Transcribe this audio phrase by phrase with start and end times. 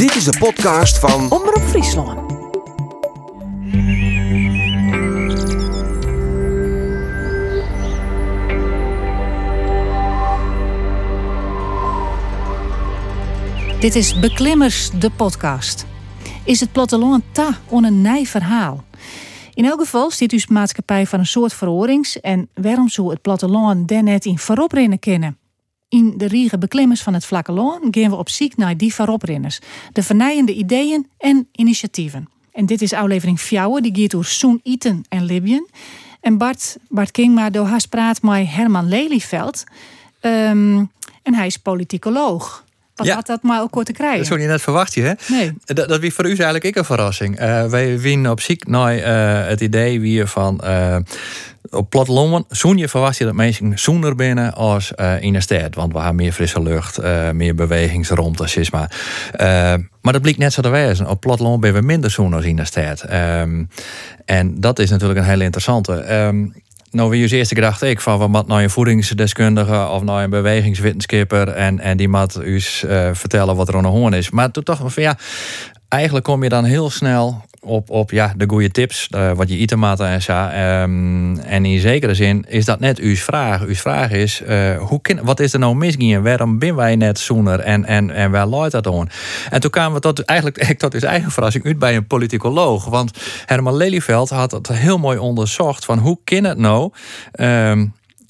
[0.00, 2.28] Dit is de podcast van Omroep Friesland.
[13.80, 15.86] Dit is Beklimmers, de podcast.
[16.44, 18.84] Is het platteland ta on een nij verhaal?
[19.54, 23.88] In elk geval zit uw maatschappij van een soort verhorings en waarom zou het platteland
[23.88, 25.39] daar net in voorop kennen?
[25.90, 29.58] In de riege beklimmers van het vlakke loon gaan we op zoek naar die vooroprenners,
[29.92, 32.28] de vernijende ideeën en initiatieven.
[32.52, 35.68] En dit is aflevering 4, die gaat door Soen Iten en Libyen.
[36.20, 39.64] En Bart, Bart Kingma door haar praat met Herman Lelyveld.
[40.20, 40.84] Ehm,
[41.22, 42.64] en hij is politicoloog.
[43.00, 43.14] Wat Ja.
[43.14, 44.18] had dat maar ook kort te krijgen?
[44.18, 45.12] Dat zou je net verwacht je, hè?
[45.28, 45.52] Nee.
[45.64, 47.38] Dat, dat wie voor u eigenlijk ik een verrassing.
[47.38, 50.96] Eh, wij winnen op ziek naar eh, het idee wie je van eh,
[51.70, 55.74] op platteland zoen je verwacht je dat mensen zoener binnen als eh, in de stad,
[55.74, 58.92] want we hebben meer frisse lucht, eh, meer bewegingsruimte, zeg maar.
[59.32, 61.06] Eh, maar dat blijkt net zo te wezen.
[61.08, 63.00] Op platteland ben we minder zoen als in de stad.
[63.00, 63.64] Ehm,
[64.24, 65.94] en dat is natuurlijk een hele interessante.
[65.94, 66.46] Ehm,
[66.90, 71.80] nou, wie eerste gedacht ik van moeten naar een voedingsdeskundige of naar een bewegingswetenschapper en,
[71.80, 74.30] en die moet u eh, vertellen wat er aan de hoorn is.
[74.30, 75.18] Maar toen toch van ja,
[75.88, 79.56] eigenlijk kom je dan heel snel op, op ja, de goede tips, eh, wat je
[79.56, 80.32] eten en zo.
[80.32, 83.62] Ehm, en in zekere zin is dat net uw vraag.
[83.62, 86.22] Uw vraag is, eh, hoe kin, wat is er nou misgegaan?
[86.22, 89.08] Waarom ben wij net zoener en, en, en waar luidt dat aan?
[89.50, 92.84] En toen kwamen we tot, eigenlijk tot his eigen verrassing uit bij een politicoloog.
[92.84, 96.92] Want Herman Lelyveld had het heel mooi onderzocht van hoe kan het nou
[97.32, 97.86] ehm,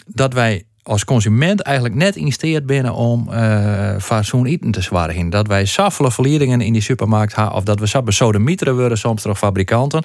[0.06, 5.30] dat wij als consument eigenlijk net investeerd binnen om eh van zo'n eten te zwargen.
[5.30, 9.34] Dat wij saffele verlieringen in die supermarkt hebben, of dat we sodemieteren worden soms door
[9.34, 10.02] fabrikanten.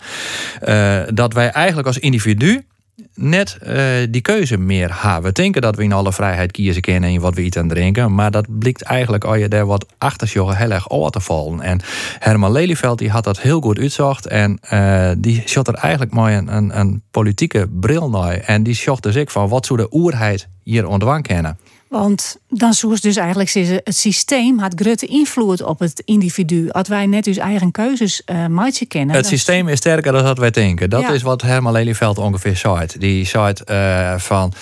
[0.61, 2.65] Eh, dat wij eigenlijk als individu
[3.13, 3.77] net eh,
[4.09, 5.23] die keuze meer hebben.
[5.23, 8.15] We denken dat we in alle vrijheid kiezen kunnen in wat we eten en drinken.
[8.15, 11.61] Maar dat blijkt eigenlijk als je daar wat achter zit, heel erg over te vallen.
[11.61, 11.79] En
[12.19, 14.27] Herman Lelyveld die had dat heel goed uitzocht.
[14.27, 18.37] En eh, die shot er eigenlijk mooi een, een, een politieke bril naar.
[18.37, 21.57] En die zocht dus ik van wat zou de oerheid hier ontwang kennen.
[21.87, 26.69] Want dan zoals dus eigenlijk het systeem had grote invloed op het individu.
[26.69, 29.15] Als wij net dus eigen keuzes eh maatje kennen.
[29.15, 30.89] Het systeem is sterker dan dat wij denken.
[30.89, 31.09] Dat Ja.
[31.11, 32.85] is wat Herman Lelyveld ongeveer zei.
[32.97, 34.53] Die zei eh, van...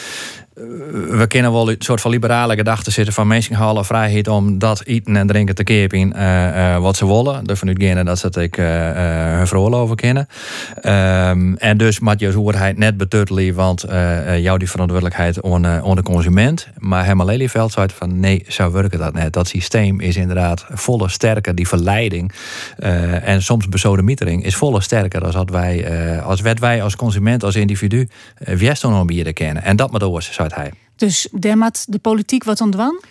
[0.55, 0.63] eh,
[1.17, 4.83] We kennen wel een soort van liberale gedachten zitten van mensen halen vrijheid om dat
[4.83, 7.45] eten en drinken te kepen eh, eh, wat ze willen.
[7.45, 10.27] Ervan uitgaan dat ze het ik hun veroorloven kennen.
[10.81, 13.85] Ehm, en dus moet je overheid net betuttelen, want
[14.37, 16.67] jou die verantwoordelijkheid on, eh, on de consument.
[16.77, 19.33] Maar Herman Lelyveld zei van nee, zo werkt dat net.
[19.33, 22.31] Dat systeem is inderdaad volle sterker, die verleiding
[23.23, 27.55] en soms besodemietering is volle sterker dan dat wij, als wat wij als consument, als
[27.55, 28.07] individu,
[28.47, 29.63] uh, Wiestonom bieden kennen.
[29.63, 30.73] En dat maar door, zei hij.
[30.95, 33.01] Dus daar moet de politiek wat ontwan.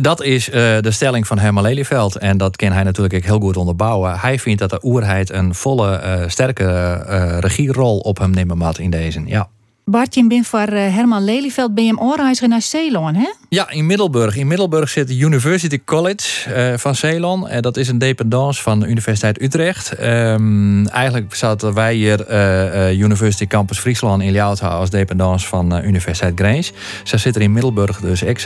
[0.00, 2.16] Dat is eh, de stelling van Herman Lelyveld.
[2.16, 4.18] En dat kan hij natuurlijk ook heel goed onderbouwen.
[4.18, 8.78] Hij vindt dat de oerheid een volle, eh, sterke eh, regierol op hem nemen moet
[8.78, 9.22] in deze.
[9.26, 9.48] Ja.
[9.92, 13.32] Bartje bin voor eh, Herman Lelyveld ben je naar Ceylon, hè?
[13.48, 14.36] Ja, in Middelburg.
[14.36, 17.48] In Middelburg zit de University College eh, van Ceylon.
[17.48, 19.92] En dat is een dependance van de Universiteit Utrecht.
[19.92, 26.32] Ehm, eigenlijk zaten wij hier eh, University Campus Friesland in Ljouwtha als dependance van Universiteit
[26.36, 26.72] Grijns.
[27.04, 28.38] Ze zit er in Middelburg dus ik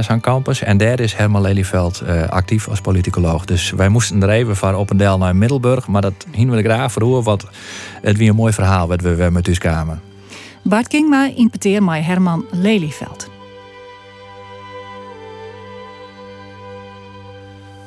[0.00, 0.62] zijn campus.
[0.62, 3.44] En daar is Herman Lelyveld actief als politicoloog.
[3.44, 5.86] Dus wij moesten er even van op een deel naar Middelburg.
[5.86, 7.44] Maar dat hingen we graag voor want
[8.02, 10.13] het weer een mooi verhaal wat we, met u kwamen.
[10.66, 13.28] Bart Kingma impeteer met Herman Lelyveld.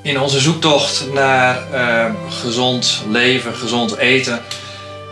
[0.01, 4.41] In onze zoektocht naar eh, gezond leven, gezond eten,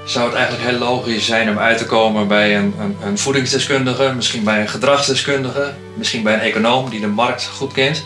[0.05, 4.13] zou het eigenlijk heel logisch zijn om uit te komen bij een, een, een voedingsdeskundige,
[4.15, 8.05] misschien bij een gedragsdeskundige, misschien bij een econoom die de markt goed kent.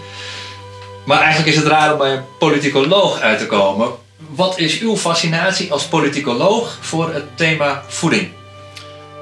[1.05, 3.89] Maar eigenlijk is het raar om bij een politicoloog uit te komen.
[4.29, 8.38] Wat is uw fascinatie als politicoloog voor het thema voeding?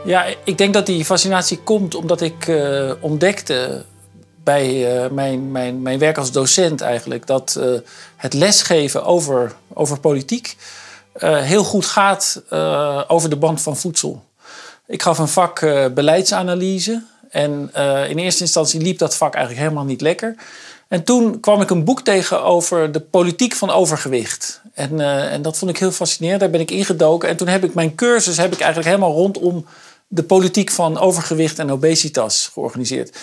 [0.06, 3.86] Ja, ik denk dat die fascinatie komt omdat ik eh, ontdekte
[4.44, 7.68] bij eh, mijn, mijn, mijn werk als docent eigenlijk dat eh,
[8.16, 10.58] het lesgeven over, over politiek
[11.20, 12.42] heel goed gaat
[13.08, 14.24] over de band van voedsel.
[14.88, 15.60] Ik gaf een vak
[15.94, 17.72] beleidsanalyse en
[18.10, 20.36] in eerste instantie liep dat vak eigenlijk helemaal niet lekker.
[20.88, 24.62] En toen kwam ik een boek tegen over de politiek van overgewicht.
[24.74, 25.00] En,
[25.30, 26.40] en dat vond ik heel fascinerend.
[26.40, 27.30] Daar ben ik ingedoken.
[27.30, 29.66] En toen heb ik mijn cursus heb ik eigenlijk helemaal rondom
[30.08, 33.18] de politiek van overgewicht en obesitas georganiseerd.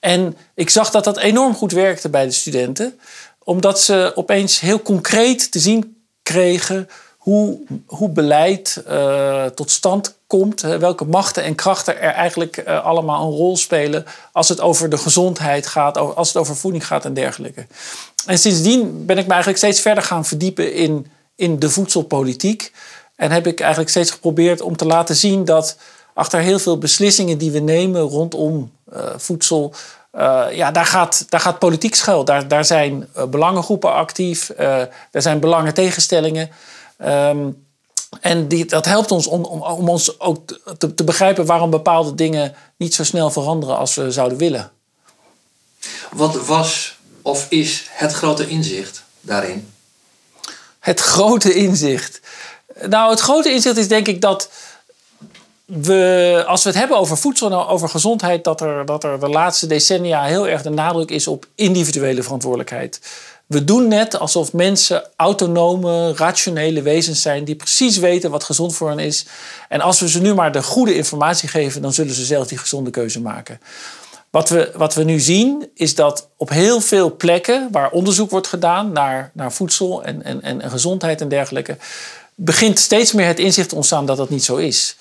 [0.00, 2.98] En ik zag dat dat enorm goed werkte bij de studenten.
[3.38, 6.88] Omdat ze opeens heel concreet te zien kregen
[7.18, 10.60] hoe, hoe beleid uh, tot stand komt.
[10.60, 14.98] welke machten en krachten er eigenlijk uh, allemaal een rol spelen als het over de
[14.98, 17.66] gezondheid gaat, als het over voeding gaat en dergelijke.
[18.26, 22.72] En sindsdien ben ik me eigenlijk steeds verder gaan verdiepen in, in de voedselpolitiek.
[23.16, 25.76] En heb ik eigenlijk steeds geprobeerd om te laten zien dat
[26.20, 29.74] achter heel veel beslissingen die we nemen rondom uh, voedsel.
[30.14, 32.24] Uh, ja, daar gaat, daar gaat politiek schuil.
[32.24, 34.48] Daar, daar zijn uh, belangengroepen actief.
[34.56, 36.50] er zijn belangen tegenstellingen.
[37.04, 37.68] Um,
[38.20, 42.14] en die, dat helpt ons om, om, om ons ook te, te, begrijpen waarom bepaalde
[42.14, 44.70] dingen niet zo snel veranderen als we zouden willen.
[46.10, 49.72] Wat was of is het grote inzicht daarin?
[50.78, 52.20] Het grote inzicht.
[52.88, 54.50] Nou, het grote inzicht is denk ik dat
[56.46, 60.24] als we het hebben over voedsel en over gezondheid, dat er, er de laatste decennia
[60.24, 63.00] heel erg de nadruk is op individuele verantwoordelijkheid.
[63.46, 68.88] We doen net alsof mensen autonome, rationele wezens zijn die precies weten wat gezond voor
[68.88, 69.26] hen is.
[69.68, 72.58] En als we ze nu maar de goede informatie geven, dan zullen ze zelf die
[72.58, 73.60] gezonde keuze maken.
[74.30, 78.46] Wat we, wat we nu zien is dat op heel veel plekken waar onderzoek wordt
[78.46, 81.76] gedaan naar, naar voedsel en, en, en gezondheid en dergelijke,
[82.34, 84.96] begint steeds meer het inzicht te ontstaan dat dat niet zo is.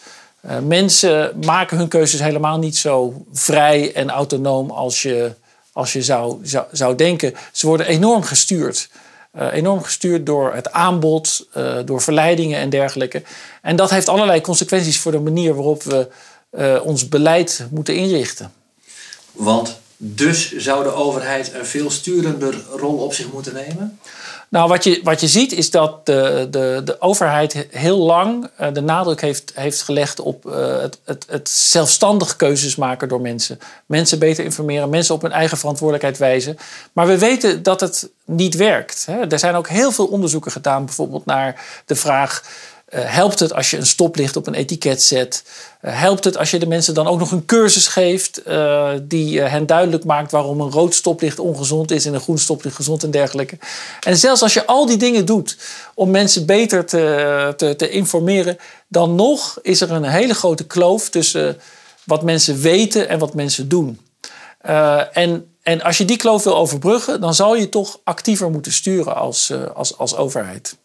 [0.46, 5.34] Uh, mensen maken hun keuzes helemaal niet zo vrij en autonoom als je,
[5.74, 7.34] als je zou, zou, zou denken.
[7.52, 8.90] Ze worden enorm gestuurd.
[9.36, 13.22] Uh, enorm gestuurd door het aanbod, uh, door verleidingen en dergelijke.
[13.62, 16.08] En dat heeft allerlei consequenties voor de manier waarop we
[16.84, 18.52] ons beleid moeten inrichten.
[19.32, 24.00] Want dus zou de overheid een veel sturender rol op zich moeten nemen?
[24.50, 28.68] Nou, wat je, wat je ziet is dat de, de, de overheid heel lang uh,
[28.74, 33.60] de nadruk heeft, heeft gelegd op uh, het, het, het zelfstandig keuzes maken door mensen.
[33.86, 36.58] Mensen beter informeren, mensen op hun eigen verantwoordelijkheid wijzen.
[36.94, 39.08] Maar we weten dat het niet werkt.
[39.30, 42.44] Er zijn ook heel veel onderzoeken gedaan, bijvoorbeeld naar de vraag
[42.90, 45.44] helpt het als je een stoplicht op een etiket zet?
[45.82, 49.42] Uh, helpt het als je de mensen dan ook nog een cursus geeft uh, die
[49.42, 53.12] hen duidelijk maakt waarom een rood stoplicht ongezond is en een groen stoplicht gezond en
[53.12, 53.58] dergelijke?
[54.00, 55.58] En zelfs als je al die dingen doet
[55.94, 58.58] om mensen beter te, te, te informeren,
[58.88, 61.58] dan nog is er een hele grote kloof tussen
[62.04, 64.00] wat mensen weten en wat mensen doen.
[65.14, 69.16] en, en als je die kloof wil overbruggen, dan zal je toch actiever moeten sturen
[69.16, 70.78] als, als, als overheid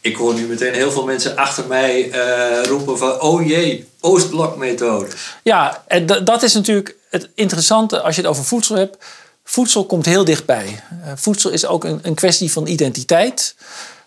[0.00, 3.20] ik hoor nu meteen heel veel mensen achter mij uh, roepen van...
[3.20, 5.08] oh jee, Oostblokmethode.
[5.42, 8.96] Ja, en dat is natuurlijk het interessante als je het over voedsel hebt.
[9.44, 10.66] Voedsel komt heel dichtbij.
[11.04, 13.54] Uh, voedsel is ook een, een kwestie van identiteit.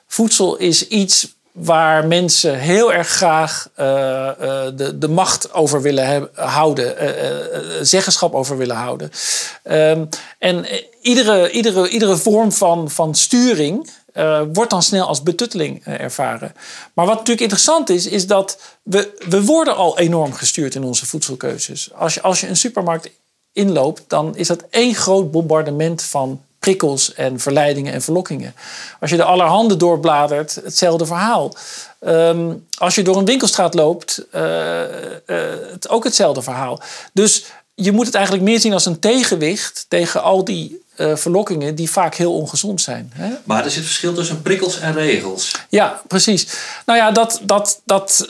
[0.08, 3.86] Voedsel is iets waar mensen heel erg graag uh,
[4.76, 6.96] de, de macht over willen houden,
[7.82, 9.12] zeggenschap over willen houden.
[9.64, 10.10] Um,
[10.40, 10.66] en
[11.02, 16.54] iedere, iedere, iedere vorm van, van sturing uh, wordt dan snel als betutteling uh, ervaren.
[16.94, 21.06] Maar wat natuurlijk interessant is, is dat we, we worden al enorm gestuurd in onze
[21.06, 21.94] voedselkeuzes.
[21.94, 23.10] Als je, als je een supermarkt
[23.54, 28.54] inloopt, dan is dat één groot bombardement van prikkels en verleidingen en verlokkingen.
[29.00, 31.56] Als je de allerhande doorbladert, hetzelfde verhaal.
[32.00, 34.42] Um, als je door een winkelstraat loopt, uh,
[35.72, 36.82] het ook hetzelfde verhaal.
[37.14, 41.76] Dus je moet het eigenlijk meer zien als een tegenwicht tegen al die uh, verlokkingen
[41.76, 43.12] die vaak heel ongezond zijn.
[43.16, 43.34] Hè?
[43.44, 45.56] Maar er zit verschil tussen prikkels en regels.
[45.70, 46.48] Ja, precies.
[46.86, 48.28] Nou ja, dat, dat, dat,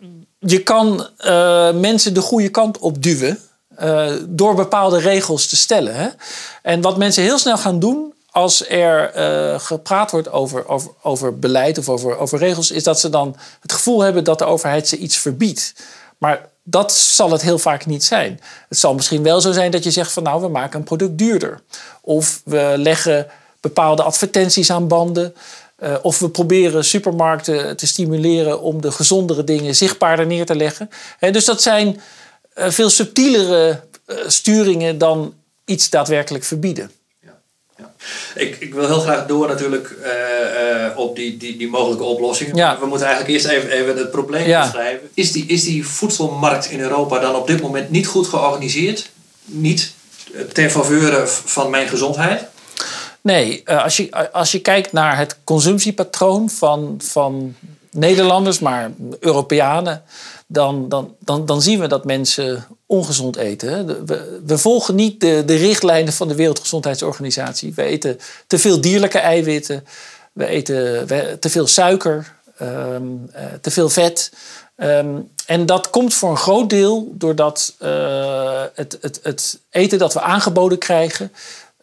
[0.00, 0.08] uh,
[0.38, 3.38] je kan uh, mensen de goede kant op duwen
[4.28, 5.94] door bepaalde regels te stellen.
[5.94, 6.08] Hè?
[6.62, 9.10] En wat mensen heel snel gaan doen als er
[9.60, 13.72] gepraat wordt over, over, over beleid of over, over regels, is dat ze dan het
[13.72, 15.74] gevoel hebben dat de overheid ze iets verbiedt.
[16.18, 18.40] Maar dat zal het heel vaak niet zijn.
[18.68, 21.18] Het zal misschien wel zo zijn dat je zegt van nou, we maken een product
[21.18, 21.60] duurder.
[22.00, 23.26] Of we leggen
[23.60, 25.34] bepaalde advertenties aan banden.
[25.82, 30.90] Uh, of we proberen supermarkten te stimuleren om de gezondere dingen zichtbaarder neer te leggen.
[31.18, 32.00] He, dus dat zijn
[32.58, 36.90] uh, veel subtielere uh, sturingen dan iets daadwerkelijk verbieden.
[38.34, 40.10] Ik, ik wil heel graag door natuurlijk uh,
[40.90, 42.56] uh, op die, die, die mogelijke oplossingen.
[42.56, 42.78] Ja.
[42.78, 44.62] We moeten eigenlijk eerst even, even het probleem ja.
[44.62, 45.08] beschrijven.
[45.14, 49.10] Is die, is die voedselmarkt in Europa dan op dit moment niet goed georganiseerd?
[49.44, 49.94] Niet
[50.52, 52.44] ten faveur van mijn gezondheid?
[53.20, 57.54] Nee, uh, als, je, als je kijkt naar het consumptiepatroon van, van
[57.90, 58.90] Nederlanders, maar
[59.20, 60.02] Europeanen,
[60.46, 64.06] dan, dan, dan, dan zien we dat mensen ongezond eten.
[64.06, 67.72] We, we, volgen niet de, richtlijnen van de Wereldgezondheidsorganisatie.
[67.74, 69.84] We eten te veel dierlijke eiwitten,
[70.32, 71.06] we eten
[71.40, 74.32] te veel suiker, um, uh, te veel vet.
[74.76, 80.12] Um, en dat komt voor een groot deel doordat uh, het, het, het, eten dat
[80.12, 81.32] we aangeboden krijgen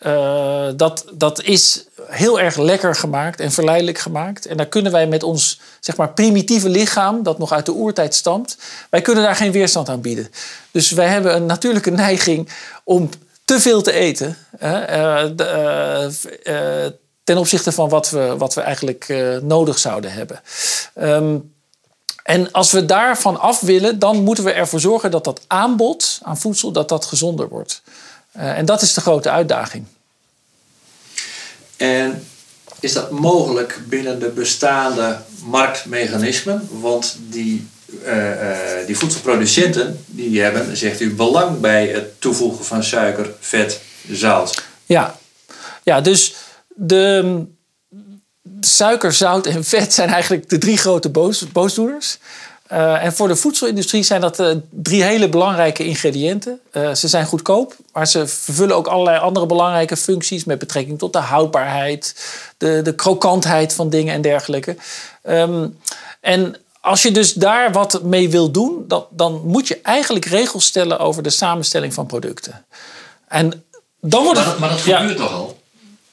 [0.06, 4.46] Uh, dat, dat is heel erg lekker gemaakt en verleidelijk gemaakt.
[4.46, 8.16] En daar kunnen wij met ons zeg maar, primitieve lichaam, dat nog uit de oertijd
[8.16, 8.58] stamt,
[8.90, 10.30] wij kunnen daar geen weerstand aan bieden.
[10.72, 12.50] Dus wij hebben een natuurlijke neiging
[12.84, 13.10] om
[13.46, 14.38] te veel te eten.
[14.64, 16.86] Uh, uh,
[17.24, 20.42] ten opzichte van wat we, wat we eigenlijk nodig zouden hebben.
[21.00, 21.54] Um,
[22.24, 26.38] en als we daarvan af willen, dan moeten we ervoor zorgen dat dat aanbod aan
[26.38, 27.82] voedsel dat dat gezonder wordt.
[28.38, 29.86] Uh, en dat is de grote uitdaging.
[31.78, 32.24] En
[32.80, 36.68] is dat mogelijk binnen de bestaande marktmechanismen?
[36.72, 37.68] Want die,
[38.06, 43.82] uh, uh, die voedselproducenten die hebben, zegt u, belang bij het toevoegen van suiker, vet,
[44.12, 44.64] zout.
[44.86, 45.18] Ja,
[45.84, 46.36] ja dus
[46.68, 47.46] de,
[48.60, 52.18] suiker, zout en vet zijn eigenlijk de drie grote boos, boosdoeners.
[52.74, 56.60] Uh, en voor de voedselindustrie zijn dat uh, drie hele belangrijke ingrediënten.
[56.72, 61.14] Uh, ze zijn goedkoop, maar ze vervullen ook allerlei andere belangrijke functies met betrekking tot
[61.14, 62.16] de houdbaarheid,
[62.58, 64.76] de, de krokantheid van dingen en dergelijke.
[65.24, 65.78] Um,
[66.22, 70.66] en als je dus daar wat mee wil doen, dan, dan moet je eigenlijk regels
[70.66, 72.66] stellen over de samenstelling van producten.
[73.28, 73.64] En
[74.02, 75.62] dan wordt het, maar, dat, maar dat gebeurt ja, toch al?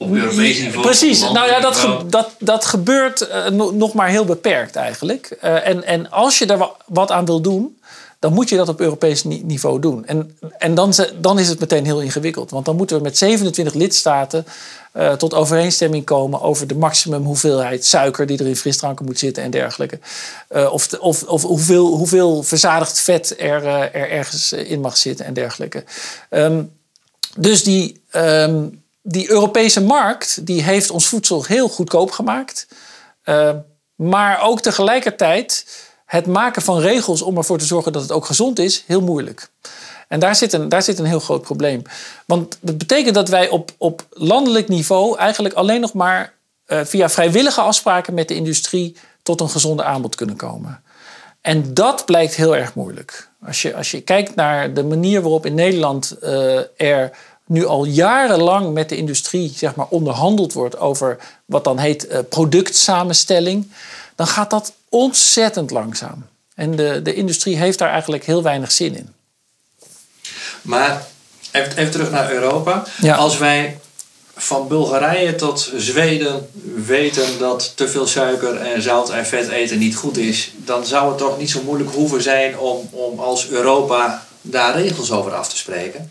[0.00, 0.82] Op Europees niveau.
[0.86, 5.38] Precies, nou ja, dat, dat, dat gebeurt uh, nog maar heel beperkt eigenlijk.
[5.44, 7.78] Uh, en, en als je daar wat aan wil doen,
[8.18, 10.06] dan moet je dat op Europees niveau doen.
[10.06, 12.50] En, en dan, dan is het meteen heel ingewikkeld.
[12.50, 14.44] Want dan moeten we met 27 lidstaten
[14.96, 19.42] uh, tot overeenstemming komen over de maximum hoeveelheid suiker die er in frisdranken moet zitten
[19.42, 19.98] en dergelijke.
[20.50, 25.26] Uh, of, of, of hoeveel, hoeveel verzadigd vet er, uh, er ergens in mag zitten
[25.26, 25.84] en dergelijke.
[26.30, 26.72] Um,
[27.36, 32.66] dus die, um, die Europese markt die heeft ons voedsel heel goedkoop gemaakt.
[33.24, 33.50] Uh,
[33.94, 35.66] maar ook tegelijkertijd
[36.04, 39.50] het maken van regels om ervoor te zorgen dat het ook gezond is, heel moeilijk.
[40.08, 41.82] En daar zit een, daar zit een heel groot probleem.
[42.26, 46.34] Want dat betekent dat wij op, op landelijk niveau eigenlijk alleen nog maar
[46.66, 50.82] uh, via vrijwillige afspraken met de industrie tot een gezonde aanbod kunnen komen.
[51.40, 53.28] En dat blijkt heel erg moeilijk.
[53.46, 57.10] Als je, als je kijkt naar de manier waarop in Nederland uh, er
[57.50, 62.18] nu al jarenlang met de industrie zeg maar, onderhandeld wordt over wat dan heet uh,
[62.28, 63.70] productsamenstelling,
[64.14, 66.26] dan gaat dat ontzettend langzaam.
[66.54, 69.14] En de, de industrie heeft daar eigenlijk heel weinig zin in.
[70.62, 71.06] Maar
[71.50, 72.84] even, even terug naar Europa.
[73.16, 73.78] Als wij
[74.36, 79.96] van Bulgarije tot Zweden weten dat te veel suiker en zout en vet eten niet
[79.96, 84.26] goed is, dan zou het toch niet zo moeilijk hoeven zijn om, om als Europa
[84.40, 86.10] daar regels over af te spreken?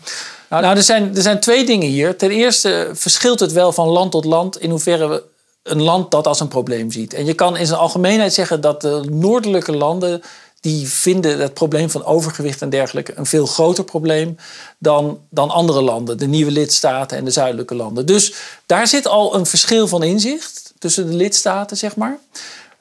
[0.50, 2.16] Nou, er, zijn, er zijn twee dingen hier.
[2.16, 5.22] Ten eerste verschilt het wel van land tot land in hoeverre we
[5.62, 7.14] een land dat als een probleem ziet.
[7.14, 10.22] En je kan in zijn algemeenheid zeggen dat de noordelijke landen
[10.60, 14.36] die vinden het probleem van overgewicht en dergelijke een veel groter probleem
[14.78, 18.06] dan, dan andere landen, de nieuwe lidstaten en de zuidelijke landen.
[18.06, 18.32] Dus
[18.66, 22.18] daar zit al een verschil van inzicht tussen de lidstaten, zeg maar.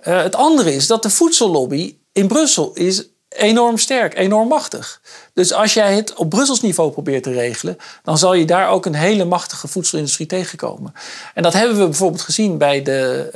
[0.07, 5.01] Uh, het andere is dat de voedsellobby in Brussel is enorm sterk, enorm machtig.
[5.33, 8.85] Dus als jij het op Brussels niveau probeert te regelen, dan zal je daar ook
[8.85, 10.93] een hele machtige voedselindustrie tegenkomen.
[11.33, 13.29] En dat hebben we bijvoorbeeld gezien bij de,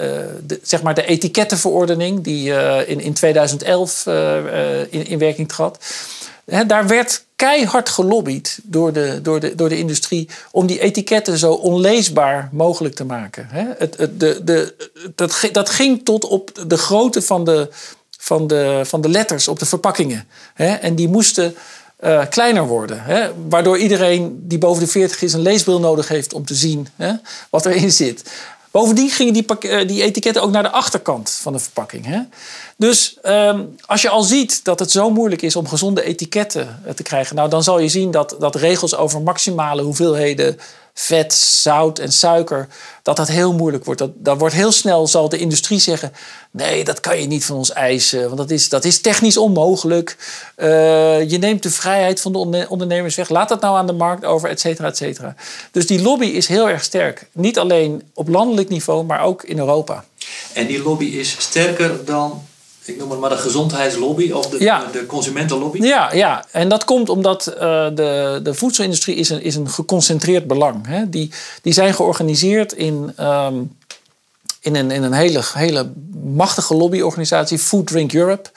[0.46, 5.78] de zeg maar de etikettenverordening, die uh, in, in 2011 uh, in, in werking trad.
[6.68, 11.54] Daar werd keihard gelobbyd door de, door, de, door de industrie om die etiketten zo
[11.54, 13.48] onleesbaar mogelijk te maken.
[13.50, 14.76] He, het, het, de, de,
[15.16, 17.70] dat, dat ging tot op de grootte van de,
[18.24, 20.28] van de, van de letters op de verpakkingen.
[20.54, 20.74] Hè?
[20.74, 21.56] En die moesten
[22.04, 23.04] uh, kleiner worden.
[23.04, 23.32] Hè?
[23.50, 27.14] Waardoor iedereen die boven de 40 is een leesbril nodig heeft om te zien hè,
[27.50, 28.32] wat erin zit.
[28.72, 32.06] Bovendien gingen die, eh, die, etiketten ook naar de achterkant van de verpakking.
[32.06, 32.20] Hè?
[32.78, 36.94] Dus um, als je al ziet dat het zo moeilijk is om gezonde etiketten eh,
[36.94, 40.60] te krijgen, nou, dan zal je zien dat, dat regels over maximale hoeveelheden
[40.94, 42.68] vet, zout en suiker,
[43.04, 44.00] dat dat heel moeilijk wordt.
[44.00, 46.14] Dat, dat wordt heel snel, zal de industrie zeggen,
[46.52, 50.18] nee, dat kan je niet van ons eisen, want dat is, dat is technisch onmogelijk.
[50.58, 54.26] Uh, je neemt de vrijheid van de ondernemers weg, laat dat nou aan de markt
[54.26, 55.36] over, et cetera, et cetera.
[55.72, 57.28] Dus die lobby is heel erg sterk.
[57.32, 60.06] Niet alleen op landelijk niveau, maar ook in Europa.
[60.54, 62.44] En die lobby is sterker dan
[62.86, 64.58] ik noem het maar de gezondheidslobby of de,
[64.92, 65.82] de consumentenlobby?
[65.82, 67.60] Ja, ja, en dat komt omdat uh,
[67.94, 70.88] de, de voedselindustrie is een, is een geconcentreerd belang.
[70.88, 71.10] Hè.
[71.10, 73.78] Die, die zijn georganiseerd in, um,
[74.62, 75.92] in, een, in een hele, hele
[76.24, 78.50] machtige lobbyorganisatie, Food Drink Europe.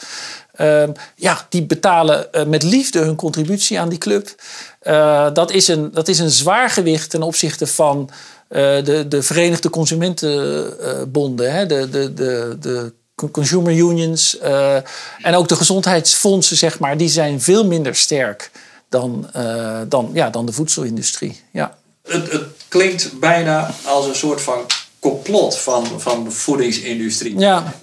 [0.61, 0.83] Uh,
[1.17, 4.35] ja, die betalen uh, met liefde hun contributie aan die club.
[4.83, 8.11] Uh, dat, is een, dat is een zwaar gewicht ten opzichte van
[8.49, 11.53] de, de Verenigde Consumentenbonden.
[11.53, 12.93] Hè, de, de, de, de
[13.31, 14.75] consumer unions uh,
[15.23, 18.51] en ook de gezondheidsfondsen, zeg maar, die zijn veel minder sterk
[18.89, 21.41] dan, uh, dan, ja, dan de voedselindustrie.
[21.53, 21.77] Ja.
[22.09, 24.59] Het, het klinkt bijna als een soort van
[24.99, 27.39] complot van, van de voedingsindustrie.
[27.39, 27.75] Ja.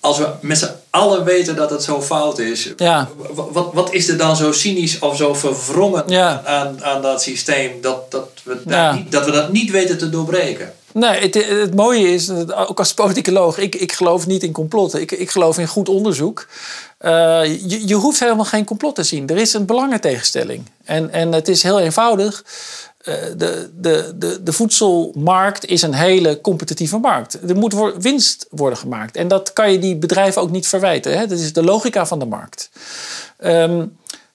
[0.00, 3.08] Als we met z'n allen weten dat het zo fout is, Ja.
[3.34, 6.42] wat, wat is er dan zo cynisch of zo verwrongen Ja.
[6.44, 8.94] aan, aan dat systeem dat, dat, we daar Ja.
[8.94, 10.72] niet, dat we dat niet weten te doorbreken?
[10.92, 15.00] Nee, het, het mooie is, ook als politicoloog, ik, ik geloof niet in complotten.
[15.00, 16.46] Ik, ik geloof in goed onderzoek.
[16.98, 17.10] Eh,
[17.44, 19.28] je, je hoeft helemaal geen complot te zien.
[19.28, 20.62] Er is een belangentegenstelling.
[20.84, 22.44] En, en het is heel eenvoudig.
[23.02, 27.38] Eh, de, de, de, de voedselmarkt is een hele competitieve markt.
[27.48, 29.16] Er moet winst worden gemaakt.
[29.16, 31.18] En dat kan je die bedrijven ook niet verwijten.
[31.18, 31.26] Hè?
[31.26, 32.70] Dat is de logica van de markt.
[33.38, 33.84] Ehm,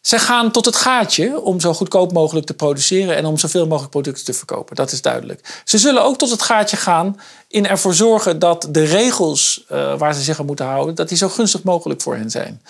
[0.08, 3.92] ze gaan tot het gaatje om zo goedkoop mogelijk te produceren en om zoveel mogelijk
[3.92, 4.76] producten te verkopen.
[4.76, 5.62] Dat is duidelijk.
[5.64, 10.14] Ze zullen ook tot het gaatje gaan in ervoor zorgen dat de regels eh, waar
[10.14, 12.62] ze zich aan moeten houden, dat die zo gunstig mogelijk voor hen zijn.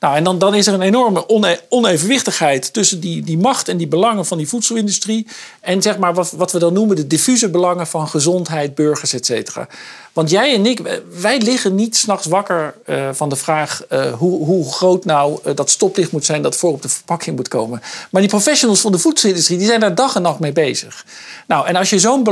[0.00, 3.76] Nou, en dan, dan is er een enorme one- onevenwichtigheid tussen die, die macht en
[3.76, 5.26] die belangen van die voedselindustrie
[5.60, 9.26] en zeg maar wat, wat we dan noemen de diffuse belangen van gezondheid, burgers, et
[9.26, 9.68] cetera.
[10.12, 14.44] Want jij en ik, wij liggen niet s'nachts wakker eh, van de vraag eh, hoe,
[14.44, 17.82] hoe groot nou dat stoplicht moet zijn dat voor op de verpakking moet komen.
[18.10, 21.04] Maar die professionals van de voedselindustrie die zijn daar dag en nacht mee bezig.
[21.46, 22.22] Nou, en als je zo'n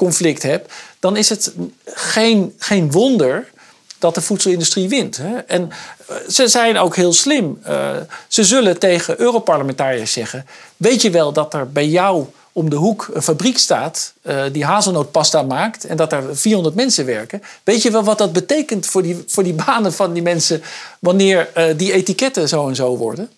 [0.00, 1.52] belangenconflict hebt, dan is het
[1.84, 3.48] geen, geen wonder
[3.98, 5.16] dat de voedselindustrie wint.
[5.16, 5.36] Hè?
[5.36, 5.70] En
[6.06, 7.58] eh, ze zijn ook heel slim.
[7.62, 7.90] Eh,
[8.28, 13.10] ze zullen tegen Europarlementariërs zeggen: Weet je wel dat er bij jou om de hoek
[13.12, 17.42] een fabriek staat eh, die hazelnootpasta maakt en dat er 400 mensen werken?
[17.64, 20.62] Weet je wel wat dat betekent voor die, voor die banen van die mensen
[20.98, 23.30] wanneer die etiketten zo en zo worden?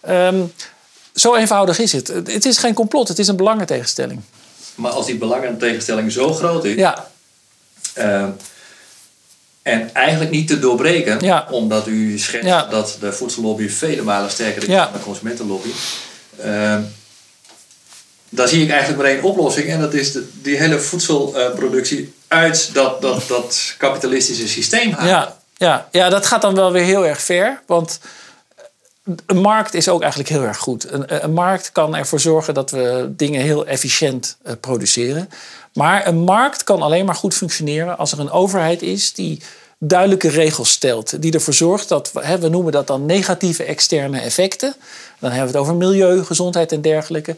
[0.00, 0.42] Ehm,
[1.14, 2.08] zo eenvoudig is het.
[2.08, 4.20] Het is geen complot, het is een belangentegenstelling.
[4.74, 7.10] Maar als die belangentegenstelling zo groot is, Ja,
[7.94, 8.24] eh,
[9.62, 11.46] en eigenlijk niet te doorbreken, Ja.
[11.50, 12.66] omdat u schetst Ja.
[12.66, 14.84] dat de voedsellobby vele malen sterker is Ja.
[14.84, 15.68] dan de consumentenlobby,
[16.40, 16.78] eh,
[18.28, 22.70] dan zie ik eigenlijk maar één oplossing en dat is de, die hele voedselproductie uit
[22.74, 25.08] dat, dat, dat kapitalistische systeem halen.
[25.08, 27.62] Ja, ja, ja, dat gaat dan wel weer heel erg ver.
[27.66, 27.98] Want
[29.26, 30.92] een markt is ook eigenlijk heel erg goed.
[30.92, 35.28] Een, een markt kan ervoor zorgen dat we dingen heel efficiënt eh, produceren.
[35.72, 39.40] Maar een markt kan alleen maar goed functioneren als er een overheid is die
[39.78, 41.22] duidelijke regels stelt.
[41.22, 44.74] Die ervoor zorgt dat, we- hè, we noemen dat dan negatieve externe effecten.
[45.18, 47.36] Dan hebben we het over milieu, gezondheid en dergelijke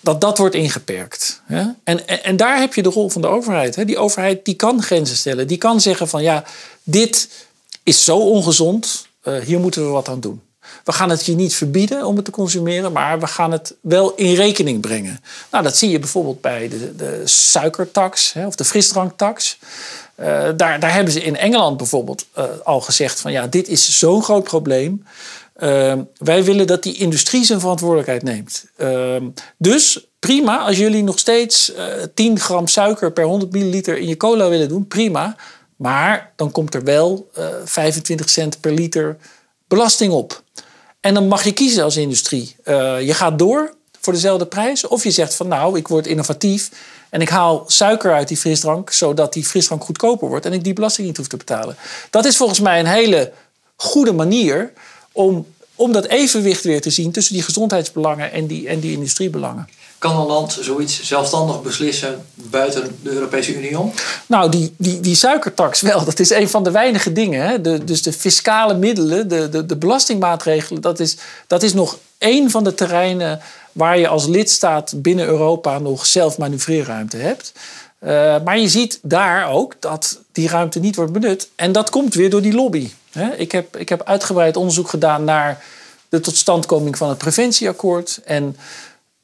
[0.00, 1.42] dat dat wordt ingeperkt.
[1.44, 1.62] Hè?
[1.84, 3.76] En, en, en daar heb je de rol van de overheid.
[3.76, 3.84] Hè?
[3.84, 5.46] Die overheid die kan grenzen stellen.
[5.46, 6.44] Die kan zeggen van ja,
[6.82, 7.28] dit
[7.82, 10.40] is zo ongezond, eh, hier moeten we wat aan doen.
[10.84, 14.14] We gaan het je niet verbieden om het te consumeren, maar we gaan het wel
[14.14, 15.20] in rekening brengen.
[15.50, 19.58] Nou, dat zie je bijvoorbeeld bij de, de suikertax hè, of de frisdranktax.
[20.14, 23.98] Eh, daar, daar hebben ze in Engeland bijvoorbeeld eh, al gezegd van ja, dit is
[23.98, 25.04] zo'n groot probleem.
[25.62, 28.64] Uh, wij willen dat die industrie zijn verantwoordelijkheid neemt.
[28.78, 29.16] Uh,
[29.58, 31.84] dus prima, als jullie nog steeds uh,
[32.14, 35.36] 10 gram suiker per 100 milliliter in je cola willen doen, prima.
[35.76, 39.16] Maar dan komt er wel uh, 25 cent per liter
[39.68, 40.42] belasting op.
[41.04, 42.56] En dan mag je kiezen als industrie.
[42.64, 46.70] Uh, je gaat door voor dezelfde prijs, of je zegt van nou, ik word innovatief
[47.10, 50.72] en ik haal suiker uit die frisdrank, zodat die frisdrank goedkoper wordt en ik die
[50.72, 51.76] belasting niet hoef te betalen.
[52.10, 53.32] Dat is volgens mij een hele
[53.76, 54.72] goede manier
[55.12, 59.68] om, om dat evenwicht weer te zien tussen die gezondheidsbelangen en die, en die industriebelangen.
[60.04, 63.92] Kan een land zoiets zelfstandig beslissen buiten de Europese Unie om?
[64.26, 66.04] Nou, die, die, die suikertax wel.
[66.04, 67.48] Dat is een van de weinige dingen.
[67.48, 67.84] Hè?
[67.84, 72.64] Dus de fiscale middelen, de, de, de belastingmaatregelen, dat is, dat is nog één van
[72.64, 73.40] de terreinen
[73.72, 77.52] waar je als lidstaat binnen Europa nog zelf manoeuvreerruimte hebt.
[78.00, 81.48] Uh, maar je ziet daar ook dat die ruimte niet wordt benut.
[81.56, 82.90] En dat komt weer door die lobby.
[83.36, 85.64] Ik heb, ik heb uitgebreid onderzoek gedaan naar
[86.08, 88.20] de totstandkoming van het preventieakkoord.
[88.24, 88.56] En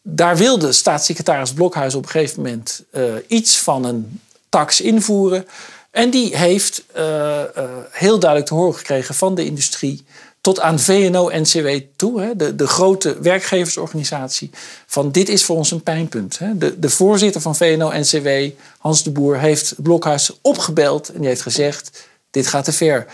[0.03, 5.47] daar wilde staatssecretaris Blokhuis op een gegeven moment uh, iets van een tax invoeren.
[5.91, 10.05] En die heeft uh, uh, heel duidelijk te horen gekregen van de industrie.
[10.41, 14.51] Tot aan VNO-NCW toe, hè, de, de grote werkgeversorganisatie.
[14.87, 16.39] Van dit is voor ons een pijnpunt.
[16.39, 16.59] Hè.
[16.59, 18.29] De, de voorzitter van VNO-NCW,
[18.79, 21.09] Hans de Boer, heeft Blokhuis opgebeld.
[21.09, 23.07] En die heeft gezegd, dit gaat te ver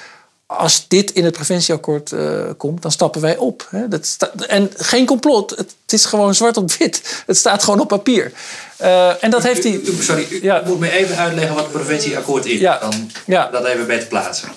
[0.46, 3.66] als dit in het preventieakkoord uh, komt, dan stappen wij op.
[3.70, 3.88] Hè?
[3.88, 7.22] Dat sta- en geen complot, het, is gewoon zwart op wit.
[7.26, 8.32] Het staat gewoon op papier.
[8.80, 9.80] Uh, en dat heeft hij.
[10.00, 10.62] Sorry, u ja.
[10.66, 12.61] moet me even uitleggen wat het preventieakkoord is.
[12.61, 12.78] Ja.
[12.78, 13.48] Dan ja.
[13.50, 14.48] dat even bij te plaatsen.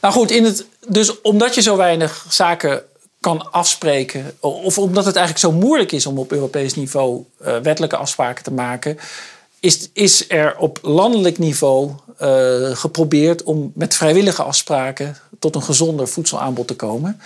[0.00, 2.82] Nou goed, in het, dus omdat je zo weinig zaken
[3.20, 7.96] kan afspreken, of omdat het eigenlijk zo moeilijk is om op Europees niveau uh, wettelijke
[7.96, 8.98] afspraken te maken,
[9.60, 11.90] is, is er op landelijk niveau
[12.22, 17.20] uh, geprobeerd om met vrijwillige afspraken tot een gezonder voedselaanbod te komen.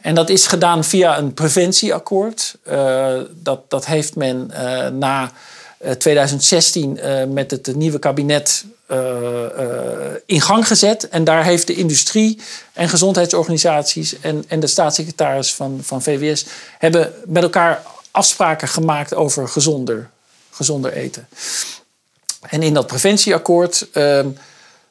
[0.00, 2.56] En dat is gedaan via een preventieakkoord.
[2.68, 5.30] Uh, dat, dat heeft men uh, na
[5.98, 6.98] 2016
[7.32, 8.64] met het nieuwe kabinet
[10.26, 11.08] in gang gezet.
[11.08, 12.40] En daar heeft de industrie
[12.72, 16.46] en gezondheidsorganisaties en, en de staatssecretaris van, van VWS
[16.78, 20.10] hebben met elkaar afspraken gemaakt over gezonder,
[20.50, 21.28] gezonder eten.
[22.40, 24.28] En in dat preventieakkoord ehm,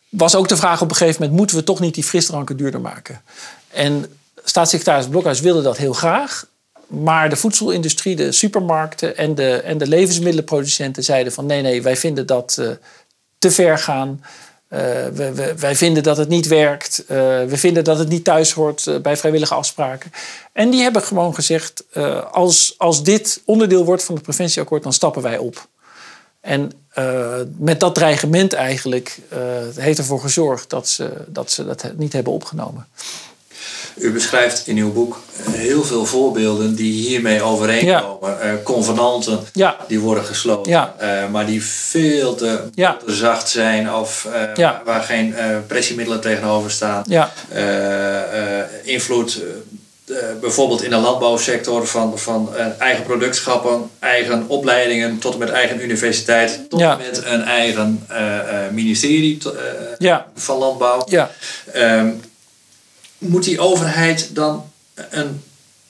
[0.10, 2.82] was ook de vraag op een gegeven moment: moeten we toch niet die frisdranken duurder
[2.82, 3.22] maken?
[3.68, 4.06] En
[4.44, 6.46] staatssecretaris Blokhuis wilde dat heel graag.
[6.88, 11.98] Maar de voedselindustrie, de supermarkten en de, en de levensmiddelenproducenten zeiden van nee, nee, wij
[11.98, 12.70] vinden dat uh,
[13.38, 14.24] te ver gaan.
[14.70, 14.80] Uh,
[15.14, 17.00] we, wij vinden dat het niet werkt.
[17.02, 17.08] Uh,
[17.46, 20.12] we vinden dat het niet thuis hoort bij vrijwillige afspraken.
[20.54, 21.84] En die hebben gewoon gezegd:
[22.32, 25.68] als, als dit onderdeel wordt van het preventieakkoord, dan stappen wij op.
[26.42, 26.72] En
[27.58, 29.20] met dat dreigement eigenlijk
[29.76, 32.88] heeft ervoor gezorgd dat ze, dat ze dat niet hebben opgenomen.
[33.98, 35.20] U beschrijft in uw boek
[35.52, 38.30] heel veel voorbeelden die hiermee overeenkomen.
[38.30, 38.54] Ja.
[38.54, 39.40] Uh, convenanten
[39.88, 42.60] die worden gesloten, uh, maar die veel te,
[43.06, 45.36] te zacht zijn of uh, waar geen
[45.68, 47.04] pressiemiddelen tegenover staan.
[48.84, 49.42] invloed
[50.42, 56.60] bijvoorbeeld in de landbouwsector van, van eigen productschappen, eigen opleidingen tot en met eigen universiteit,
[56.70, 58.08] tot en met een eigen
[58.72, 59.38] ministerie
[60.36, 61.08] van landbouw.
[61.76, 62.22] Um,
[63.18, 64.70] moet die overheid dan
[65.10, 65.44] een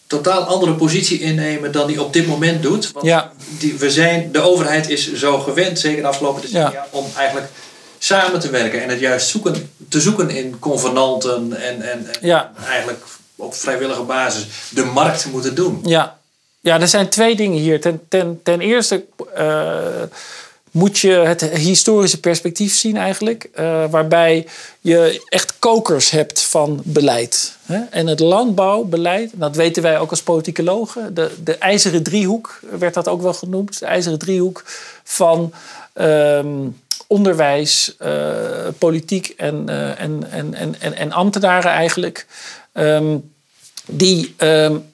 [0.08, 2.92] totaal andere positie innemen dan die op dit moment doet.
[2.92, 3.32] Want ja.
[3.60, 6.88] die, we zijn, de overheid is zo gewend, zeker de afgelopen decennia, ja.
[6.90, 7.48] om eigenlijk
[8.00, 13.04] samen te werken en het juist zoeken, te zoeken in convenanten en, en, en eigenlijk
[13.38, 15.80] op vrijwillige basis de markt moeten doen.
[15.84, 16.18] Ja,
[16.60, 17.82] ja er zijn twee dingen hier.
[17.82, 19.06] Ten, ten, ten eerste.
[19.38, 19.78] Uh,
[20.72, 23.50] moet je het historische perspectief zien eigenlijk.
[23.60, 24.48] Uh, waarbij
[24.82, 27.58] je echt kokers hebt van beleid.
[27.66, 27.80] Hè?
[27.90, 31.14] En het landbouwbeleid, dat weten wij ook als politicologen.
[31.14, 33.80] De, de ijzeren driehoek werd dat ook wel genoemd.
[33.80, 34.64] De ijzeren driehoek
[35.04, 35.54] van
[35.94, 36.76] um,
[37.08, 42.26] onderwijs, uh, politiek en, uh, en, en, en, en, ambtenaren eigenlijk.
[42.78, 43.34] Um,
[43.86, 44.94] die um,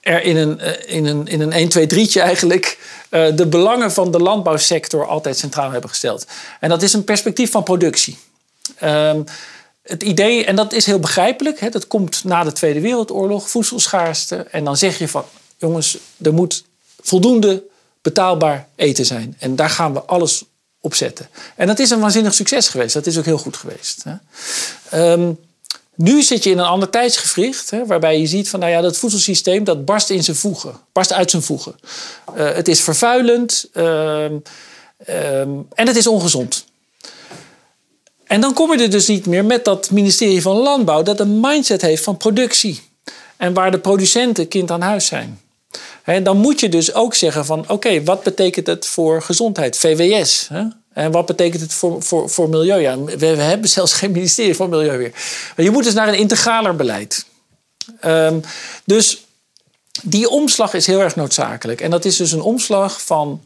[0.00, 2.78] er in een, in een, in een 1, 2, 3'tje eigenlijk
[3.10, 6.26] uh, de belangen van de landbouwsector altijd centraal hebben gesteld.
[6.60, 8.18] En dat is een perspectief van productie.
[8.82, 9.24] Um,
[9.82, 14.36] het idee, en dat is heel begrijpelijk, hè, dat komt na de Tweede Wereldoorlog, voedselschaarste.
[14.36, 15.24] En dan zeg je van,
[15.56, 16.64] jongens, er moet
[17.00, 17.62] voldoende
[18.02, 19.36] betaalbaar eten zijn.
[19.38, 20.44] En daar gaan we alles
[20.80, 21.28] op zetten.
[21.56, 22.94] En dat is een waanzinnig succes geweest.
[22.94, 24.04] Dat is ook heel goed geweest.
[24.04, 24.14] Hè.
[25.94, 28.96] Nu zit je in een ander tijdsgevricht, hè, waarbij je ziet van nou ja, dat
[28.96, 31.74] voedselsysteem dat barst in zijn voegen, barst uit zijn voegen.
[32.36, 36.64] Uh, het is vervuilend uh, um, en het is ongezond.
[38.24, 41.40] En dan kom je er dus niet meer met dat ministerie van Landbouw dat een
[41.40, 42.82] mindset heeft van productie.
[43.36, 45.40] En waar de producenten kind aan huis zijn.
[46.22, 49.76] Dan moet je dus ook zeggen van oké, wat betekent het voor gezondheid?
[49.76, 50.48] VWS.
[50.94, 52.80] En wat betekent het voor, voor, voor milieu?
[52.80, 55.12] Ja, we, hebben zelfs geen ministerie voor milieu.
[55.56, 57.26] Maar je moet dus naar een integraler beleid.
[58.04, 58.40] Um,
[58.84, 59.24] dus
[60.02, 61.80] die omslag is heel erg noodzakelijk.
[61.80, 63.42] En dat is dus een omslag van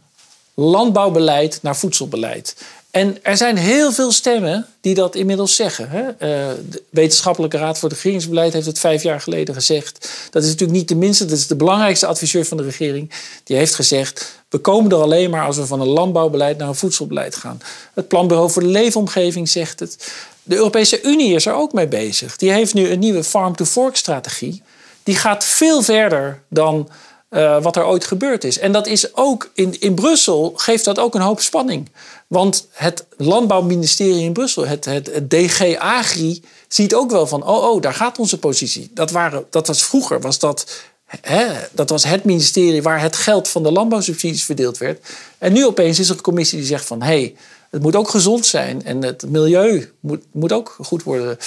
[0.54, 2.56] landbouwbeleid naar voedselbeleid.
[2.98, 5.90] En er zijn heel veel stemmen die dat inmiddels zeggen.
[5.90, 6.02] Hè?
[6.02, 10.10] Uh, de Wetenschappelijke Raad voor het Regeringsbeleid heeft het vijf jaar geleden gezegd.
[10.30, 13.12] Dat is natuurlijk niet de minste, dat is de belangrijkste adviseur van de regering.
[13.44, 16.74] Die heeft gezegd, we komen er alleen maar als we van een landbouwbeleid naar een
[16.74, 17.60] voedselbeleid gaan.
[17.94, 20.12] Het Planbureau voor de Leefomgeving zegt het.
[20.42, 22.36] De Europese Unie is er ook mee bezig.
[22.36, 24.62] Die heeft nu een nieuwe farm-to-fork-strategie.
[25.02, 26.88] Die gaat veel verder dan
[27.30, 28.58] uh, wat er ooit gebeurd is.
[28.58, 31.88] En dat is ook in, in Brussel geeft dat ook een hoop spanning.
[32.26, 37.82] Want het landbouwministerie in Brussel, het, het, DG Agri, ziet ook wel van: oh, oh,
[37.82, 38.90] daar gaat onze positie.
[38.94, 43.48] Dat, waren, dat was vroeger, was dat, hè, dat was het ministerie waar het geld
[43.48, 45.06] van de landbouwsubsidies verdeeld werd.
[45.38, 47.34] En nu opeens is er een commissie die zegt van: hé, hey,
[47.70, 51.38] het moet ook gezond zijn en het milieu moet, moet ook goed worden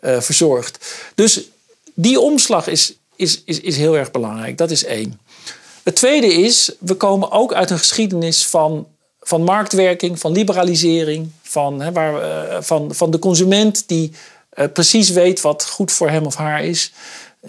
[0.00, 0.78] uh, verzorgd.
[1.14, 1.40] Dus
[1.94, 4.58] die omslag is, is, is, is heel erg belangrijk.
[4.58, 5.20] Dat is één.
[5.82, 8.86] Het tweede is, we komen ook uit een geschiedenis van,
[9.20, 14.12] van marktwerking, van liberalisering, van, hè, waar, uh, van, van de consument die
[14.54, 16.92] uh, precies weet wat goed voor hem of haar is.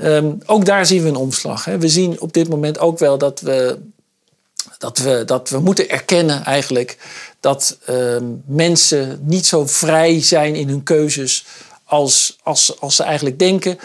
[0.01, 1.65] Um, ook daar zien we een omslag.
[1.65, 1.77] Hè.
[1.77, 3.79] We zien op dit moment ook wel dat we,
[4.77, 6.97] dat we, dat we moeten erkennen eigenlijk
[7.39, 11.45] dat um, mensen niet zo vrij zijn in hun keuzes
[11.83, 13.79] als, als, als ze eigenlijk denken.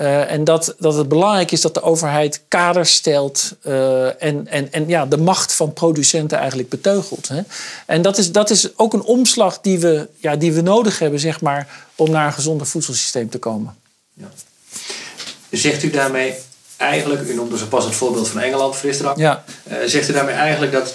[0.00, 4.72] Uh, en dat, dat het belangrijk is dat de overheid kaders stelt uh, en, en,
[4.72, 7.28] en ja, de macht van producenten eigenlijk beteugelt.
[7.28, 7.40] Hè?
[7.86, 11.20] En dat is, dat is ook een omslag die we, ja, die we nodig hebben
[11.20, 13.76] zeg maar, om naar een gezonder voedselsysteem te komen.
[14.14, 14.28] Ja.
[15.50, 16.34] Zegt u daarmee
[16.76, 19.18] eigenlijk, u noemde zo pas het voorbeeld van Engeland, frisdrank.
[19.18, 19.44] Ja.
[19.68, 20.94] Uh, zegt u daarmee eigenlijk dat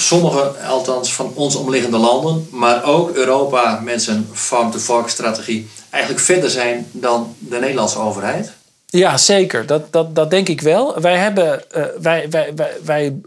[0.00, 6.50] sommige, althans van ons omliggende landen, maar ook Europa met zijn farm-to-fork strategie, eigenlijk verder
[6.50, 8.52] zijn dan de Nederlandse overheid?
[8.86, 9.66] Ja, zeker.
[9.66, 11.00] Dat, dat, dat denk ik wel.
[11.00, 13.20] Wij, hebben, uh, wij, wij, wij, wij,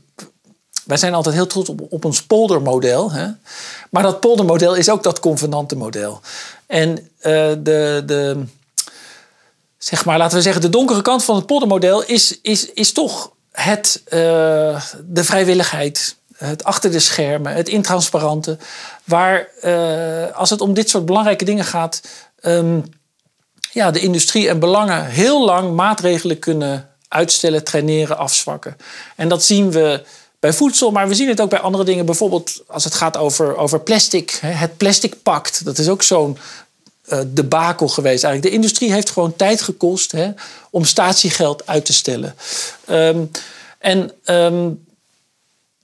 [0.85, 3.11] wij zijn altijd heel trots op, op ons poldermodel.
[3.11, 3.27] Hè?
[3.89, 6.21] Maar dat poldermodel is ook dat convenantenmodel.
[6.67, 7.05] En uh,
[7.57, 8.43] de, de,
[9.77, 13.31] zeg maar, laten we zeggen, de donkere kant van het poldermodel is, is, is toch
[13.51, 14.11] het, uh,
[15.05, 18.57] de vrijwilligheid, het achter de schermen, het intransparante.
[19.03, 22.01] Waar uh, als het om dit soort belangrijke dingen gaat,
[22.41, 22.83] um,
[23.71, 28.77] ja, de industrie en belangen heel lang maatregelen kunnen uitstellen, traineren, afzwakken.
[29.15, 30.03] En dat zien we
[30.39, 32.05] bij voedsel, maar we zien het ook bij andere dingen.
[32.05, 35.65] Bijvoorbeeld als het gaat over, over plastic, het plastic pact.
[35.65, 36.37] Dat is ook zo'n
[37.07, 38.23] uh, debakel geweest.
[38.23, 38.53] Eigenlijk.
[38.53, 40.31] De industrie heeft gewoon tijd gekost hè,
[40.69, 42.35] om statiegeld uit te stellen.
[42.89, 43.31] Um,
[43.79, 44.85] en um,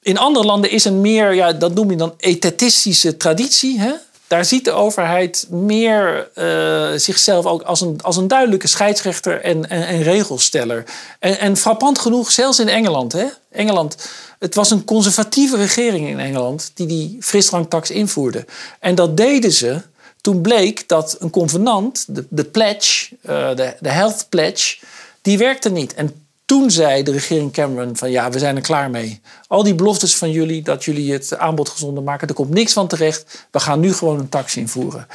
[0.10, 3.80] in andere landen is een meer, ja, dat noem je dan etatistische traditie.
[3.80, 3.92] Hè?
[4.28, 9.70] Daar ziet de overheid meer uh, zichzelf ook als een, als een duidelijke scheidsrechter en,
[9.70, 10.84] en, regelsteller.
[11.20, 13.12] En, en, frappant genoeg, zelfs in Engeland.
[13.12, 13.26] Hè?
[13.52, 13.96] Engeland.
[14.40, 18.46] Het was een conservatieve regering in Engeland die die frisdranktax invoerde.
[18.80, 19.82] En dat deden ze
[20.22, 24.78] toen bleek dat een convenant, de, pledge, uh, de, de health pledge,
[25.22, 25.94] die werkte niet.
[25.94, 29.22] En toen zei de regering Cameron van ja, we zijn er klaar mee.
[29.48, 32.88] Al die beloftes van jullie dat jullie het aanbod gezonder maken, er komt niks van
[32.88, 33.46] terecht.
[33.52, 35.08] We gaan nu gewoon een tax invoeren.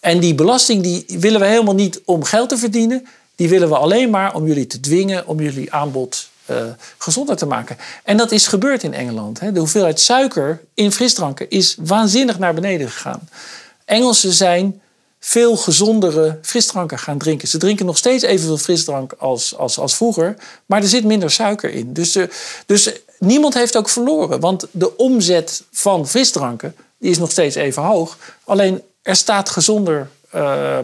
[0.00, 3.06] En die belasting die willen we helemaal niet om geld te verdienen.
[3.36, 6.56] Die willen we alleen maar om jullie te dwingen om jullie aanbod uh,
[6.98, 7.76] gezonder te maken.
[8.04, 9.40] En dat is gebeurd in Engeland.
[9.40, 9.52] Hè.
[9.52, 13.28] De hoeveelheid suiker in frisdranken is waanzinnig naar beneden gegaan.
[13.84, 14.80] Engelsen zijn
[15.20, 17.48] veel gezondere frisdranken gaan drinken.
[17.48, 21.70] Ze drinken nog steeds evenveel frisdrank als, als, als vroeger, maar er zit minder suiker
[21.70, 21.92] in.
[21.92, 22.28] Dus, de,
[22.66, 27.82] dus niemand heeft ook verloren, want de omzet van frisdranken die is nog steeds even
[27.82, 28.16] hoog.
[28.44, 30.78] Alleen er staat gezonder, uh,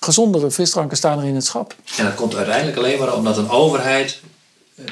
[0.00, 1.74] gezondere frisdranken staan er in het schap.
[1.96, 4.20] En dat komt uiteindelijk alleen maar omdat een overheid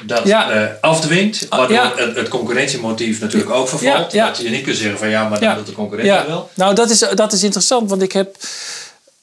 [0.03, 0.61] dat ja.
[0.61, 1.93] uh, afdwingt, waardoor ja.
[1.95, 4.11] het, het, concurrentiemotief natuurlijk ook vervalt.
[4.11, 4.25] Ja.
[4.25, 6.49] Dat je niet kunt zeggen van ja, maar dat doet de concurrentie wel.
[6.53, 8.35] Nou, dat is, dat is interessant, want ik heb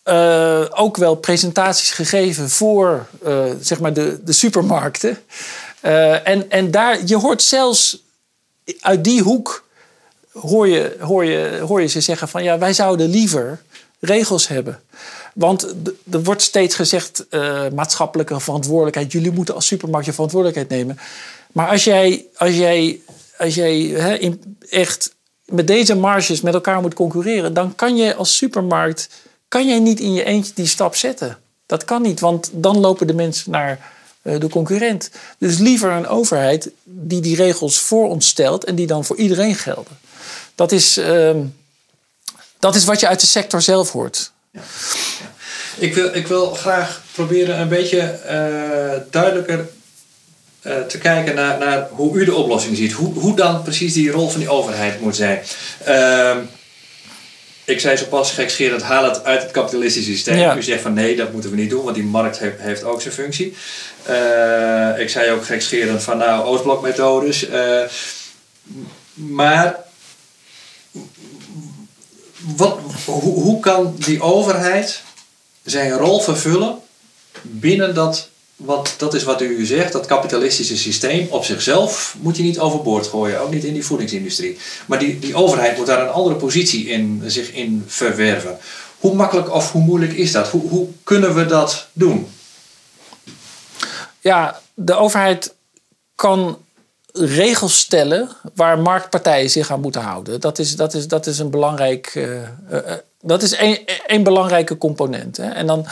[0.09, 5.19] uh, ook wel presentaties gegeven voor uh, zeg maar de, de supermarkten.
[5.83, 8.03] Uh, en, en daar, je hoort zelfs
[8.81, 9.64] uit die hoek,
[10.33, 13.62] hoor je, hoor, je, hoor je ze zeggen van ja, wij zouden liever
[14.01, 14.81] regels hebben.
[15.35, 15.75] Want
[16.11, 17.27] er wordt steeds gezegd
[17.75, 19.12] maatschappelijke verantwoordelijkheid.
[19.12, 20.99] Jullie moeten als supermarkt je verantwoordelijkheid nemen.
[21.53, 23.01] Maar als jij, als jij,
[23.38, 25.14] als jij hè, in, echt
[25.45, 29.09] met deze marges met elkaar moet concurreren, dan kan je als supermarkt
[29.48, 31.38] kan jij niet in je eentje die stap zetten.
[31.66, 33.90] Dat kan niet, want dan lopen de mensen naar
[34.22, 35.11] uh, de concurrent.
[35.38, 39.54] Dus liever een overheid die die regels voor ons stelt en die dan voor iedereen
[39.54, 39.98] gelden.
[40.54, 41.30] Dat is, uh,
[42.59, 44.32] dat is wat je uit de sector zelf hoort.
[44.50, 44.61] Ja.
[45.78, 49.68] Ik, wil, ik wil graag proberen een beetje uh, duidelijker
[50.62, 52.92] uh, te kijken naar, naar hoe u de oplossing ziet.
[52.92, 55.42] Hoe, hoe dan precies die rol van die overheid moet zijn.
[57.66, 60.59] Ik zei zo pas gekscherend, haal het uit het kapitalistische systeem.
[60.59, 63.00] U zegt van nee, dat moeten we niet doen, want die markt heeft, heeft ook
[63.00, 63.57] zijn functie.
[64.09, 67.48] Uh, ik zei ook gekscherend van nou, Oostblokmethodes.
[67.48, 67.83] Uh,
[69.14, 69.76] maar
[72.38, 75.02] wat, hoe, hoe kan die overheid
[75.64, 76.79] zijn rol vervullen
[77.42, 82.42] binnen dat want dat is wat u zegt, dat kapitalistische systeem op zichzelf moet je
[82.42, 84.59] niet overboord gooien, ook niet in die voedingsindustrie.
[84.87, 88.59] Maar die, die overheid moet daar een andere positie in zich in verwerven.
[88.99, 90.49] Hoe makkelijk of hoe moeilijk is dat?
[90.49, 92.29] Hoe, hoe kunnen we dat doen?
[94.21, 95.55] Ja, de overheid
[96.14, 96.59] kan
[97.12, 100.40] regels stellen waar marktpartijen zich aan moeten houden.
[100.40, 102.14] Dat is, dat is, dat is een belangrijk.
[102.14, 102.42] Uh,
[102.73, 102.79] uh,
[103.21, 103.53] dat is
[104.07, 105.37] één belangrijke component.
[105.37, 105.49] Hè.
[105.49, 105.87] En dan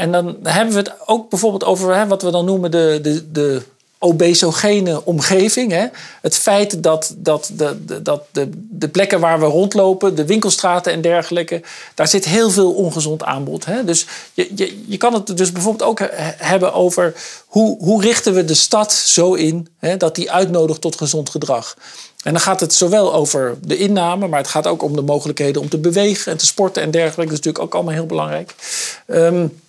[0.00, 3.30] en dan hebben we het ook bijvoorbeeld over hè, wat we dan noemen de, de,
[3.30, 3.62] de
[3.98, 5.72] obesogene omgeving.
[5.72, 5.86] Hè?
[6.22, 11.00] Het feit dat, dat, de, dat de, de plekken waar we rondlopen, de winkelstraten en
[11.00, 11.62] dergelijke,
[11.94, 13.64] daar zit heel veel ongezond aanbod.
[13.64, 13.84] Hè?
[13.84, 16.00] Dus je, je, je kan het dus bijvoorbeeld ook
[16.36, 17.14] hebben over
[17.46, 21.76] hoe, hoe richten we de stad zo in hè, dat die uitnodigt tot gezond gedrag.
[22.22, 25.62] En dan gaat het zowel over de inname, maar het gaat ook om de mogelijkheden
[25.62, 27.32] om te bewegen en te sporten en dergelijke.
[27.32, 28.54] Dat is natuurlijk ook allemaal heel belangrijk.
[29.06, 29.60] Um,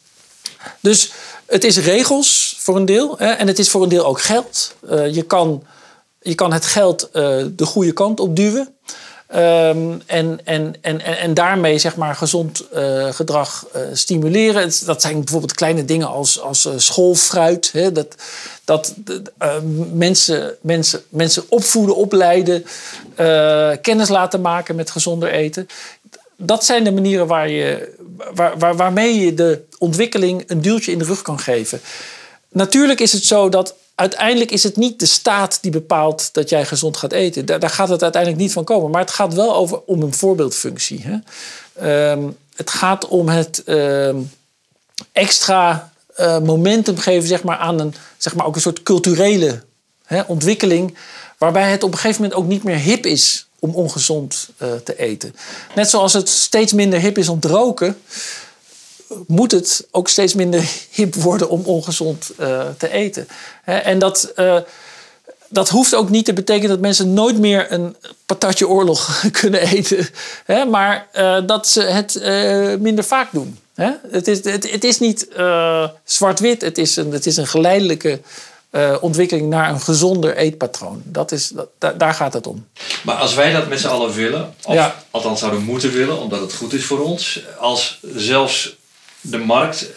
[0.79, 1.11] dus
[1.45, 4.75] het is regels voor een deel hè, en het is voor een deel ook geld.
[4.89, 5.63] Uh, je, kan,
[6.21, 8.75] je kan het geld uh, de goede kant op duwen.
[9.27, 12.63] Ehm, en, en, en, en, daarmee zeg maar gezond
[13.11, 14.71] gedrag stimuleren.
[14.85, 17.69] Dat zijn bijvoorbeeld kleine dingen als, als schoolfruit.
[17.73, 17.91] Hè?
[17.91, 18.15] Dat,
[18.65, 18.93] dat
[19.93, 22.65] mensen, mensen, mensen opvoeden, opleiden,
[23.81, 25.67] kennis laten maken met gezonder eten
[26.41, 27.95] dat zijn de manieren waar je,
[28.33, 31.81] waar, waar, waarmee je de ontwikkeling een duwtje in de rug kan geven.
[32.49, 36.65] Natuurlijk is het zo dat uiteindelijk is het niet de staat die bepaalt dat jij
[36.65, 37.45] gezond gaat eten.
[37.45, 38.91] Daar, gaat het uiteindelijk niet van komen.
[38.91, 41.03] Maar het gaat wel over, om een voorbeeldfunctie.
[41.03, 41.17] Hè?
[41.73, 44.17] Ehm, het gaat om het ehm,
[45.11, 49.63] extra uh, momentum geven zeg maar, aan een, zeg maar, ook een soort culturele
[50.05, 50.97] hè, ontwikkeling.
[51.37, 54.97] Waarbij het op een gegeven moment ook niet meer hip is om ongezond uh, te
[54.97, 55.35] eten.
[55.75, 57.97] Net zoals het steeds minder hip is om te roken,
[59.27, 63.27] moet het ook steeds minder hip worden om ongezond uh, te eten.
[63.63, 64.57] en dat, uh,
[65.47, 67.95] dat hoeft ook niet te betekenen dat mensen nooit meer een
[68.25, 70.07] patatje oorlog kunnen eten,
[70.45, 71.07] hè, maar
[71.45, 72.19] dat ze het
[72.79, 73.59] minder vaak doen.
[73.73, 73.91] Hè?
[74.11, 75.27] Het, is, het, het is niet
[76.03, 78.21] zwart-wit, het, is een, het is een geleidelijke
[78.71, 81.01] uh, ontwikkeling naar een gezonder eetpatroon.
[81.05, 82.67] Dat is, dat, daar gaat het om.
[83.01, 86.53] Maar als wij dat met z'n allen willen, of althans zouden moeten willen, omdat het
[86.53, 88.75] goed is voor ons, als zelfs
[89.21, 89.89] de markt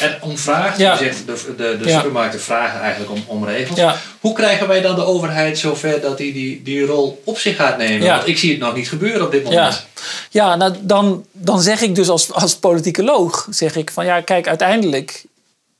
[0.00, 0.96] er om vraagt, ja.
[0.96, 3.80] zegt de, de, de supermarkten vragen eigenlijk om, om regels.
[4.20, 7.76] Hoe krijgen wij dan de overheid zover dat die, die die rol op zich gaat
[7.76, 8.08] nemen?
[8.08, 9.86] Want ik zie het nog niet gebeuren op dit moment.
[10.30, 14.48] Ja, nou dan, dan zeg ik dus als, als politicoloog, zeg ik van ja, kijk,
[14.48, 15.24] uiteindelijk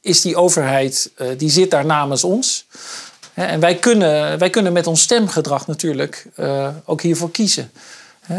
[0.03, 2.67] is die overheid, uh, die zit daar namens ons.
[3.35, 7.71] En wij kunnen, wij kunnen met ons stemgedrag natuurlijk uh, ook hiervoor kiezen.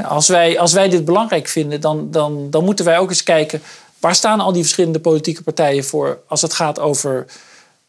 [0.08, 3.62] Als wij, als wij dit belangrijk vinden, dan, dan, dan moeten wij ook eens kijken...
[4.00, 6.20] waar staan al die verschillende politieke partijen voor...
[6.28, 7.26] als het gaat over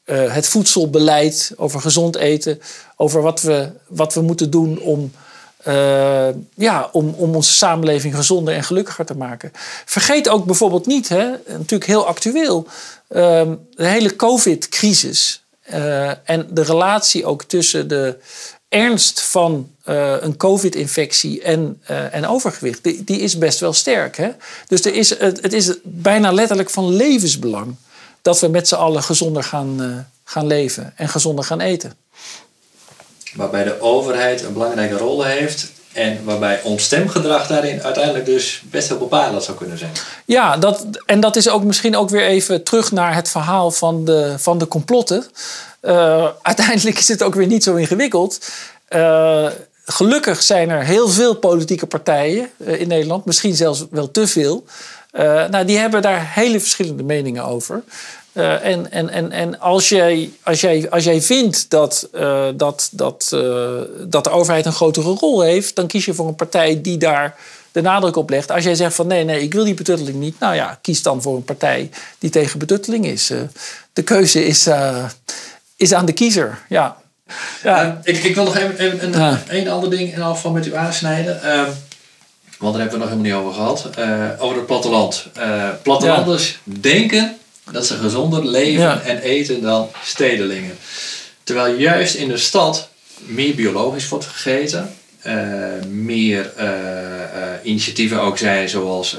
[0.05, 2.61] uh, het voedselbeleid, over gezond eten...
[2.97, 5.13] over wat we, wat we moeten doen om
[6.55, 9.53] ja, om, om onze samenleving gezonder en gelukkiger te maken.
[9.85, 12.67] Vergeet ook bijvoorbeeld niet, hè, natuurlijk heel actueel,
[13.09, 15.45] de hele COVID-crisis.
[15.73, 18.17] Uh, en de relatie ook tussen de
[18.69, 24.17] ernst van uh, een COVID-infectie en, en overgewicht, die, die, is best wel sterk.
[24.17, 24.31] Hè?
[24.67, 27.75] Dus er is, het, het is bijna letterlijk van levensbelang
[28.23, 31.97] dat we met z'n allen gezonder gaan, gaan leven en gezonder gaan eten
[33.35, 38.89] waarbij de overheid een belangrijke rol heeft en waarbij ons stemgedrag daarin uiteindelijk dus best
[38.89, 39.93] heel bepalend zou kunnen zijn.
[40.25, 44.05] Ja, dat, en dat is ook misschien ook weer even terug naar het verhaal van
[44.05, 45.25] de, van de complotten.
[45.83, 48.51] Uh, uiteindelijk is het ook weer niet zo ingewikkeld.
[48.89, 49.47] Uh,
[49.85, 54.65] gelukkig zijn er heel veel politieke partijen uh, in Nederland, misschien zelfs wel te veel.
[55.51, 57.83] nou, die hebben daar hele verschillende meningen over.
[58.35, 62.89] Uh, en en, en, en als, jij, als, jij, als jij vindt dat, uh, dat,
[62.93, 66.81] dat, uh, dat de overheid een grotere rol heeft, dan kies je voor een partij
[66.81, 67.37] die daar
[67.73, 68.51] de nadruk op legt.
[68.51, 71.23] Als jij zegt van nee, nee, ik wil die betutteling niet, nou ja, kies dan
[71.23, 73.33] voor een partij die tegen betutteling is.
[73.93, 74.69] de keuze is,
[75.77, 76.59] is aan de kiezer.
[76.69, 76.97] Ja.
[77.63, 78.01] ja.
[78.03, 79.43] ik, ik wil nog even, even een, ja.
[79.49, 81.43] een ander ding in afval met u aansnijden.
[81.43, 81.71] Ehm,
[82.59, 83.91] want daar hebben we nog helemaal niet over gehad.
[84.39, 85.27] over het platteland.
[85.83, 86.73] plattelanders ja.
[86.81, 87.37] denken
[87.71, 90.79] dat ze gezonder leven en eten dan stedelingen.
[91.43, 94.95] Terwijl juist in de stad meer biologisch wordt gegeten.
[95.27, 95.35] Uh,
[95.89, 96.71] meer uh, uh,
[97.63, 99.17] initiatieven ook zijn, zoals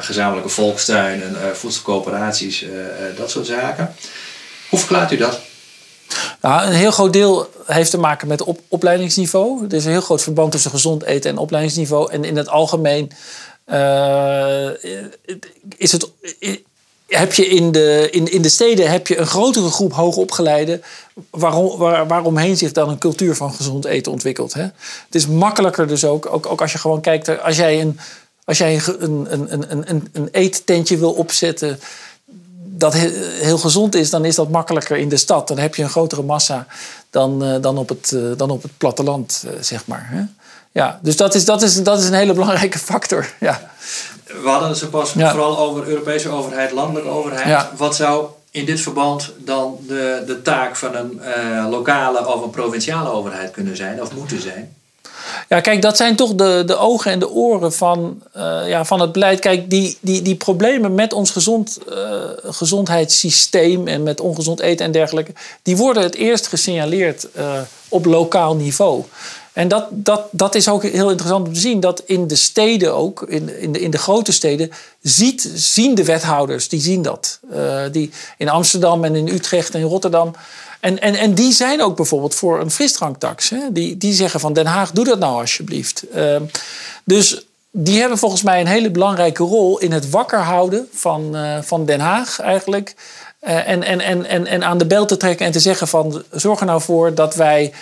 [0.00, 2.64] gezamenlijke volkstuinen, voedselcoöperaties,
[3.16, 3.94] dat soort zaken.
[4.68, 5.40] Hoe verklaart u dat?
[6.40, 9.64] Nou, een heel groot deel heeft te maken met op opleidingsniveau.
[9.64, 12.12] Er is een heel groot verband tussen gezond eten en opleidingsniveau.
[12.12, 13.10] En in het algemeen
[15.76, 16.10] is het
[17.16, 20.82] heb je in de, in, in de steden heb je een grotere groep hoogopgeleiden...
[21.30, 24.54] Waarom, waar, waaromheen zich dan een cultuur van gezond eten ontwikkelt.
[24.54, 24.62] Hè?
[24.62, 27.42] Het is makkelijker dus ook, ook, ook als je gewoon kijkt...
[27.42, 27.98] als jij een,
[28.44, 31.80] als jij een, een, een, een, een eettentje wil opzetten
[32.76, 35.48] dat heel gezond is, dan is dat makkelijker in de stad.
[35.48, 36.66] Dan heb je een grotere massa
[37.10, 40.28] dan, uh, dan, op, het, uh, dan op het platteland, uh, zeg maar.
[40.72, 43.32] Ja, dus dat is, dat, is, dat is een hele belangrijke factor.
[43.40, 43.72] Ja
[44.42, 47.66] we hadden het zo pas vooral over Europese overheid, landelijke overheid.
[47.76, 52.50] Wat zou in dit verband dan de, de taak van een uh, lokale of een
[52.50, 54.76] provinciale overheid kunnen zijn of moeten zijn?
[55.48, 59.00] Ja, kijk, dat zijn toch de, de ogen en de oren van, uh, ja, van
[59.00, 59.40] het beleid.
[59.40, 64.92] Kijk, die, die, die problemen met ons gezond, uh, gezondheidssysteem en met ongezond eten en
[64.92, 67.28] dergelijke, die worden het eerst gesignaleerd
[67.88, 69.04] op lokaal niveau.
[69.54, 71.80] En dat, dat, dat is ook heel interessant om te zien.
[71.80, 76.04] Dat in de steden ook, in, in, de, in de grote steden, ziet, zien de
[76.04, 77.38] wethouders, die zien dat.
[77.52, 80.34] Uh, die in Amsterdam en in Utrecht en in Rotterdam.
[80.80, 83.50] En, en, en die zijn ook bijvoorbeeld voor een frisdranktax.
[83.50, 83.58] Hè?
[83.70, 86.04] Die, die zeggen van Den Haag, doe dat nou alsjeblieft.
[86.14, 86.36] Uh,
[87.04, 91.58] dus die hebben volgens mij een hele belangrijke rol in het wakker houden van, uh,
[91.62, 92.94] van Den Haag eigenlijk.
[93.42, 96.22] Uh, en, en, en, en, en aan de bel te trekken en te zeggen van
[96.30, 97.72] zorg er nou voor dat wij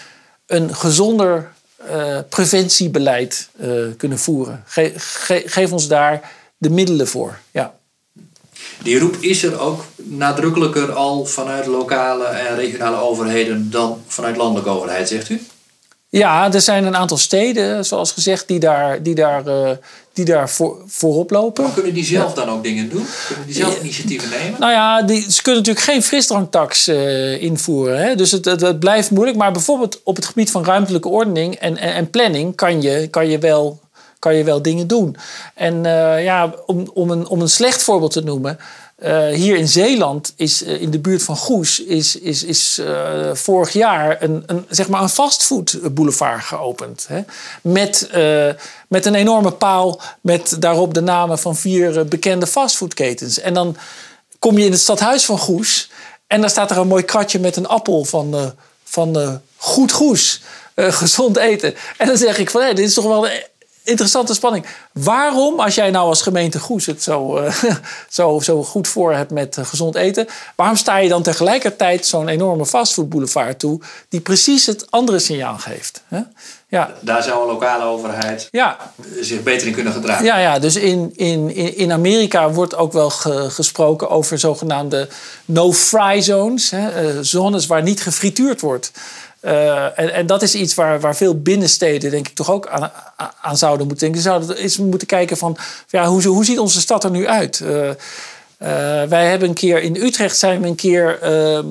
[0.46, 1.52] een gezonder
[1.90, 3.48] uh, preventiebeleid
[3.96, 4.62] kunnen voeren.
[4.66, 7.38] Ge, ge, geef ons daar de middelen voor.
[7.50, 7.74] Ja.
[8.82, 14.70] Die roep is er ook nadrukkelijker al vanuit lokale en regionale overheden dan vanuit landelijke
[14.70, 15.40] overheid, zegt u?
[16.12, 19.70] Ja, er zijn een aantal steden, zoals gezegd, die daar, die daar, uh,
[20.12, 21.64] die daar voor, voorop lopen.
[21.64, 23.06] Maar kunnen die zelf dan ook dingen doen?
[23.26, 24.60] Kunnen die zelf initiatieven nemen?
[24.60, 27.98] Nou ja, die, ze kunnen natuurlijk geen frisdranktax uh, invoeren.
[27.98, 28.14] Hè?
[28.14, 29.38] Dus het, het, het, blijft moeilijk.
[29.38, 33.28] Maar bijvoorbeeld op het gebied van ruimtelijke ordening en, en, en planning kan je, kan
[33.28, 33.80] je wel
[34.18, 35.16] kan je wel dingen doen.
[35.54, 38.58] En uh, ja, om, om, een, om een slecht voorbeeld te noemen.
[39.04, 42.80] Uh, hier in Zeeland is uh, in de buurt van Goes is, is, is
[43.32, 47.06] vorig jaar een, een, zeg maar een fastfoodboulevard geopend.
[47.08, 47.20] Hè?
[47.62, 48.10] Met,
[48.88, 53.40] met een enorme paal met daarop de namen van vier bekende fastfoodketens.
[53.40, 53.76] En dan
[54.38, 55.90] kom je in het stadhuis van Goes
[56.26, 60.40] en dan staat er een mooi kratje met een appel van, van goed Goes.
[60.76, 61.74] gezond eten.
[61.96, 63.26] En dan zeg ik van dit is toch wel
[63.84, 64.66] interessante spanning.
[64.92, 67.54] Waarom, als jij nou als gemeente Goes het zo, uh,
[68.08, 70.26] zo, zo goed voor hebt met uh, gezond eten,
[70.56, 76.02] waarom sta je dan tegelijkertijd zo'n enorme fastfoodboulevard toe, die precies het andere signaal geeft?
[76.08, 76.20] Hè?
[76.68, 76.94] Ja.
[77.00, 78.76] Daar zou een lokale overheid ja.
[79.20, 80.24] zich beter in kunnen gedragen.
[80.24, 85.08] Ja, ja dus in, in, in Amerika wordt ook wel ge, gesproken over zogenaamde
[85.44, 88.92] no-fry zones, hè, uh, zones waar niet gefrituurd wordt.
[89.42, 92.90] Uh, en, en, dat is iets waar, waar veel binnensteden, denk ik, toch ook aan,
[93.40, 94.22] aan zouden moeten denken.
[94.22, 95.56] Ze zouden eens moeten kijken van,
[95.88, 97.60] ja, hoe, hoe ziet onze stad er nu uit?
[97.62, 97.94] Uh, uh,
[99.08, 101.66] wij hebben een keer in Utrecht zijn we een keer, ehm,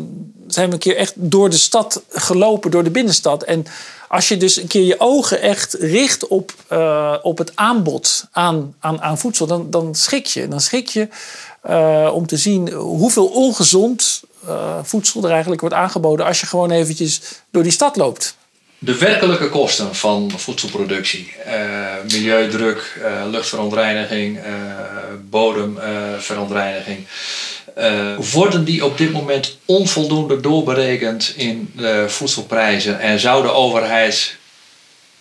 [0.48, 3.44] zijn we een keer echt door de stad gelopen, door de binnenstad.
[3.44, 3.66] En
[4.08, 6.54] als je dus een keer je ogen echt richt op,
[7.22, 10.48] op het aanbod aan, aan, aan voedsel, dan, dan schrik je.
[10.48, 11.08] Dan schrik je
[12.12, 17.22] om te zien hoeveel ongezond uh, voedsel er eigenlijk wordt aangeboden als je gewoon eventjes
[17.52, 18.38] door die stad loopt.
[18.78, 21.54] De werkelijke kosten van voedselproductie, uh,
[22.12, 24.40] milieudruk, uh, luchtverontreiniging,
[25.30, 27.06] bodemverontreiniging,
[28.32, 34.36] worden die op dit moment onvoldoende doorberekend in de voedselprijzen en zou de overheid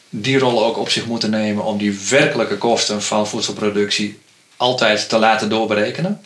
[0.08, 4.18] die rol ook op zich moeten nemen om die werkelijke kosten van voedselproductie
[4.56, 6.20] altijd te laten doorberekenen?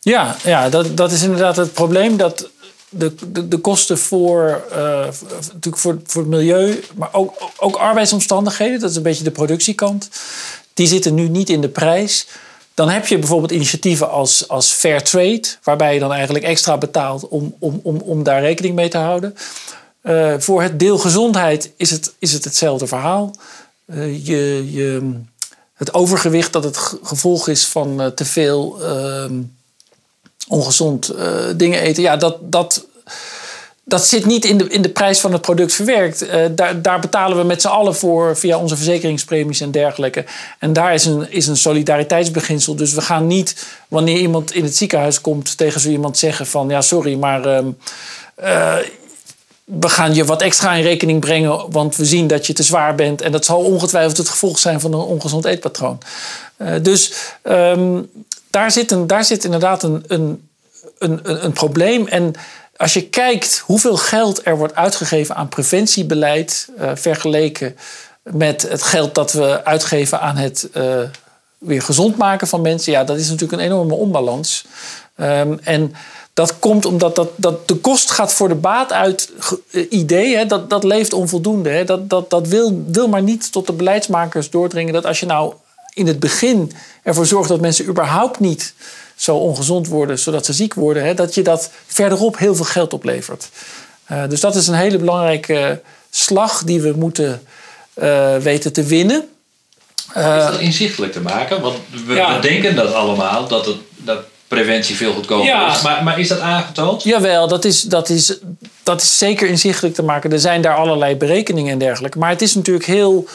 [0.00, 2.16] Ja, ja dat, dat is inderdaad het probleem.
[2.16, 2.50] Dat
[2.90, 4.76] de, de, de kosten voor, uh,
[5.32, 10.08] natuurlijk voor, voor het milieu, maar ook, ook arbeidsomstandigheden, dat is een beetje de productiekant,
[10.74, 12.26] die zitten nu niet in de prijs.
[12.74, 17.28] Dan heb je bijvoorbeeld initiatieven als, als Fair Trade, waarbij je dan eigenlijk extra betaalt
[17.28, 19.36] om, om, om, om daar rekening mee te houden.
[20.02, 23.36] Uh, voor het deel gezondheid is het, is het hetzelfde verhaal.
[23.86, 25.12] Uh, je, je,
[25.74, 29.32] het overgewicht dat het gevolg is van te veel ehm,
[30.50, 31.26] ongezond uh,
[31.56, 32.02] dingen eten.
[32.02, 32.86] Ja, dat, dat,
[33.84, 36.22] dat zit niet in de, in de prijs van het product verwerkt.
[36.22, 40.24] Uh, daar, daar betalen we met z'n allen voor via onze verzekeringspremies en dergelijke.
[40.58, 42.76] En daar is een, is een solidariteitsbeginsel.
[42.76, 46.68] Dus we gaan niet, wanneer iemand in het ziekenhuis komt, tegen zo iemand zeggen van
[46.68, 47.62] ja, sorry, maar.
[48.42, 48.76] Uh,
[49.64, 52.94] we gaan je wat extra in rekening brengen, want we zien dat je te zwaar
[52.94, 53.20] bent.
[53.20, 55.98] En dat zal ongetwijfeld het gevolg zijn van een ongezond eetpatroon.
[56.82, 58.10] Dus um,
[58.50, 60.48] daar zit, een, daar zit inderdaad een, een,
[60.98, 62.06] een, een probleem.
[62.06, 62.32] En
[62.76, 67.76] als je kijkt hoeveel geld er wordt uitgegeven aan preventiebeleid, uh, vergeleken
[68.22, 71.00] met het geld dat we uitgeven aan het uh,
[71.58, 74.64] weer gezond maken van mensen, ja, dat is natuurlijk een enorme onbalans.
[75.16, 75.94] Um, en
[76.34, 79.30] dat komt omdat dat, dat de kost gaat voor de baat uit
[79.70, 81.70] uh, idee, hè, dat, dat leeft onvoldoende.
[81.70, 85.26] Hè, dat, dat, dat wil, wil maar niet tot de beleidsmakers doordringen dat als je
[85.26, 85.54] nou
[85.92, 86.72] in het begin
[87.02, 88.74] ervoor zorgt dat mensen überhaupt niet
[89.16, 92.92] zo ongezond worden, zodat ze ziek worden, hè, dat je dat verderop heel veel geld
[92.92, 93.48] oplevert.
[94.10, 95.80] Uh, dus dat is een hele belangrijke
[96.10, 97.42] slag die we moeten
[97.94, 99.28] uh, weten te winnen.
[100.16, 101.60] Uh, is dat inzichtelijk te maken?
[101.60, 101.76] Want
[102.06, 102.34] we, ja.
[102.34, 104.18] we denken dat allemaal, dat, het, dat
[104.48, 105.74] preventie veel goedkoper ja.
[105.74, 105.82] is.
[105.82, 107.02] Maar, maar is dat aangetoond?
[107.02, 108.38] Jawel, dat is, dat, is,
[108.82, 110.32] dat is zeker inzichtelijk te maken.
[110.32, 112.18] Er zijn daar allerlei berekeningen en dergelijke.
[112.18, 113.28] Maar het is natuurlijk heel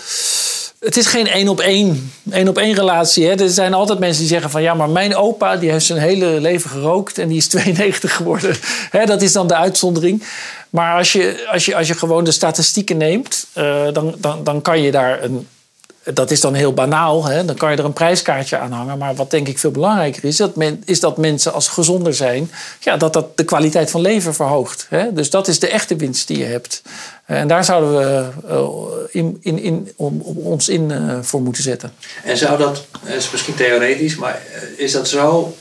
[0.86, 3.26] het is geen één op één, één op één relatie.
[3.26, 3.42] Hè.
[3.42, 6.42] Er zijn altijd mensen die zeggen van ja, maar mijn opa die heeft zijn hele
[6.42, 8.56] leven gerookt en die is 92 geworden.
[8.90, 10.24] Hè, dat is dan de uitzondering.
[10.70, 14.62] Maar als je, als je, als je gewoon de statistieken neemt, uh, dan, dan, dan
[14.62, 15.48] kan je daar een,
[16.14, 17.26] dat is dan heel banaal.
[17.26, 17.46] Hè?
[17.46, 18.98] Dan kan je er een prijskaartje aan hangen.
[18.98, 20.52] Maar wat denk ik veel belangrijker is, dat
[20.86, 24.86] is dat mensen als gezonder zijn, ja, dat dat de kwaliteit van leven verhoogt.
[24.90, 25.14] Hè?
[25.14, 26.82] Dus dat is de echte winst die je hebt.
[27.26, 31.94] En daar zouden we uh, in, in, in, om, ons in uh, voor moeten zetten.
[32.24, 34.42] En zou dat, dat is misschien theoretisch, maar
[34.78, 35.56] is dat zo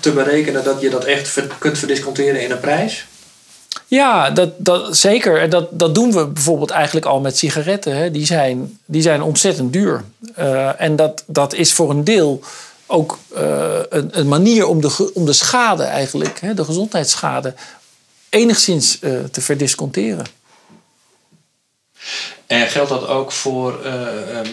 [0.00, 3.06] te berekenen dat je dat echt kunt verdisconteren in een prijs?
[3.88, 5.40] Ja, dat, dat, zeker.
[5.40, 7.96] En dat, dat doen we bijvoorbeeld eigenlijk al met sigaretten.
[7.96, 8.10] Hè.
[8.10, 10.04] Die, zijn, die zijn ontzettend duur.
[10.38, 12.40] Uh, en dat, dat is voor een deel
[12.86, 17.54] ook uh, een, een, manier om de, om de schade eigenlijk, hè, de gezondheidsschade,
[18.28, 20.26] enigszins uh, te verdisconteren.
[22.46, 23.92] En geldt dat ook voor uh,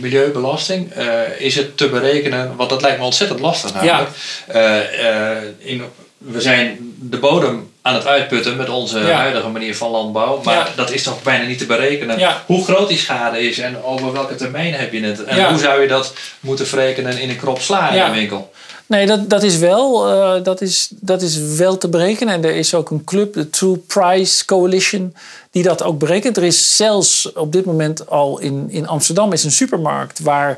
[0.02, 0.98] milieubelasting?
[0.98, 4.10] Uh, is het te berekenen, want dat lijkt me ontzettend lastig namelijk.
[4.48, 5.42] Ja.
[5.58, 5.84] in,
[6.18, 10.42] we zijn de bodem aan het uitputten met onze huidige manier van landbouw.
[10.44, 14.12] Maar dat is toch bijna niet te berekenen hoe groot die schade is en over
[14.12, 15.24] welke termijn heb je het.
[15.24, 18.52] En hoe zou je dat moeten verrekenen in een krop sla in de winkel?
[18.86, 22.34] Nee, dat, dat, is wel, uh, dat, is, dat is wel te berekenen.
[22.34, 25.16] En er is ook een club, de True Price Coalition,
[25.52, 26.38] die dat ook berekent.
[26.38, 30.58] Er is zelfs op dit moment al in, in Amsterdam is een supermarkt waar,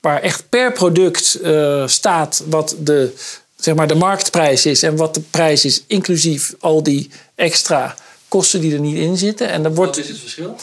[0.00, 3.14] waar echt per product uh, staat wat de
[3.58, 7.94] zeg maar, de marktprijs is en wat de prijs is, inclusief al die extra
[8.28, 9.48] kosten die er niet in zitten.
[9.48, 10.56] En dan wordt, wat is het verschil?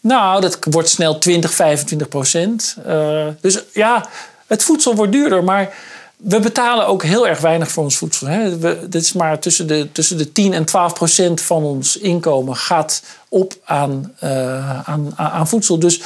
[0.00, 2.76] Nou, dat wordt snel 20, 25 procent.
[2.86, 4.08] Uh, dus ja,
[4.46, 5.74] het voedsel wordt duurder, maar
[6.16, 8.26] we betalen ook heel erg weinig voor ons voedsel.
[8.26, 8.58] Hè.
[8.58, 12.56] We, dit is maar tussen de, tussen de 10 en 12 procent van ons inkomen
[12.56, 15.78] gaat op aan, uh, aan, aan voedsel.
[15.78, 16.00] Dus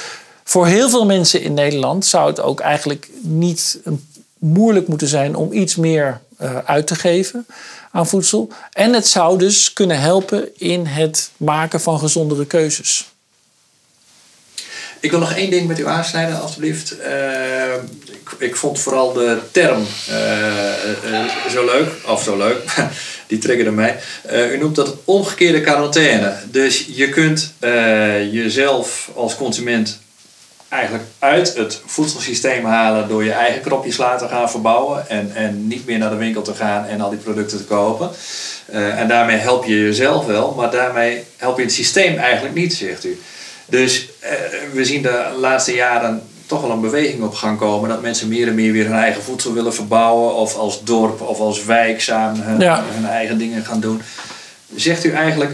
[0.45, 3.79] voor heel veel mensen in Nederland zou het ook eigenlijk niet
[4.39, 6.21] moeilijk moeten zijn om iets meer
[6.65, 7.47] uit te geven
[7.93, 8.49] aan voedsel.
[8.73, 13.11] En het zou dus kunnen helpen in het maken van gezondere keuzes.
[15.01, 16.95] Ik wil nog één ding met u aansnijden, alstublieft.
[17.01, 17.75] Uh,
[18.05, 22.75] ik, ik, vond vooral de term uh, zo leuk, of zo leuk,
[23.29, 23.99] die triggerde mij.
[24.53, 26.37] u noemt dat omgekeerde quarantaine.
[26.51, 27.53] Dus je kunt
[28.31, 29.99] jezelf als consument
[30.77, 35.87] eigenlijk uit het voedselsysteem halen door je eigen kropjes laten gaan verbouwen en, en niet
[35.87, 38.11] meer naar de winkel te gaan en al die producten te kopen.
[38.73, 42.75] Uh, en daarmee help je jezelf wel, maar daarmee help je het systeem eigenlijk niet,
[42.75, 43.21] zegt u.
[43.67, 44.31] Dus uh,
[44.73, 48.49] we zien de laatste jaren toch wel een beweging op gang komen dat mensen meer
[48.49, 52.43] en meer weer hun eigen voedsel willen verbouwen of als dorp of als wijk samen
[52.43, 52.85] hun, ja.
[52.89, 54.03] hun eigen dingen gaan doen.
[54.75, 55.53] Zegt u eigenlijk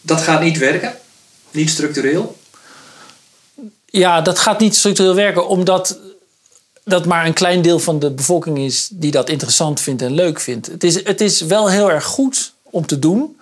[0.00, 0.92] dat gaat niet werken?
[1.50, 2.36] Niet structureel?
[3.96, 5.98] Ja, dat gaat niet structureel werken, omdat
[6.84, 10.40] dat maar een klein deel van de bevolking is die dat interessant vindt en leuk
[10.40, 10.66] vindt.
[10.66, 13.40] Het is, het is wel heel erg goed om te doen.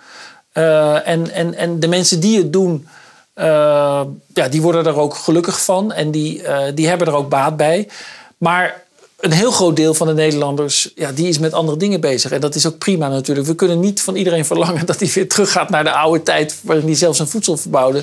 [0.53, 2.87] Uh, en, en, en de mensen die het doen,
[3.35, 4.01] uh,
[4.33, 7.57] ja, die worden er ook gelukkig van en die, uh, die hebben er ook baat
[7.57, 7.89] bij.
[8.37, 8.82] Maar
[9.23, 12.31] een heel groot deel van de Nederlanders, ja, die is met andere dingen bezig.
[12.31, 13.47] En dat is ook prima natuurlijk.
[13.47, 16.85] We kunnen niet van iedereen verlangen dat hij weer teruggaat naar de oude tijd waarin
[16.85, 18.01] hij zelf zijn voedsel verbouwde.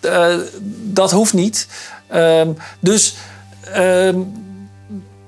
[0.00, 0.34] Uh,
[0.82, 1.66] dat hoeft niet.
[2.14, 2.40] Uh,
[2.80, 3.14] dus
[3.76, 4.14] uh,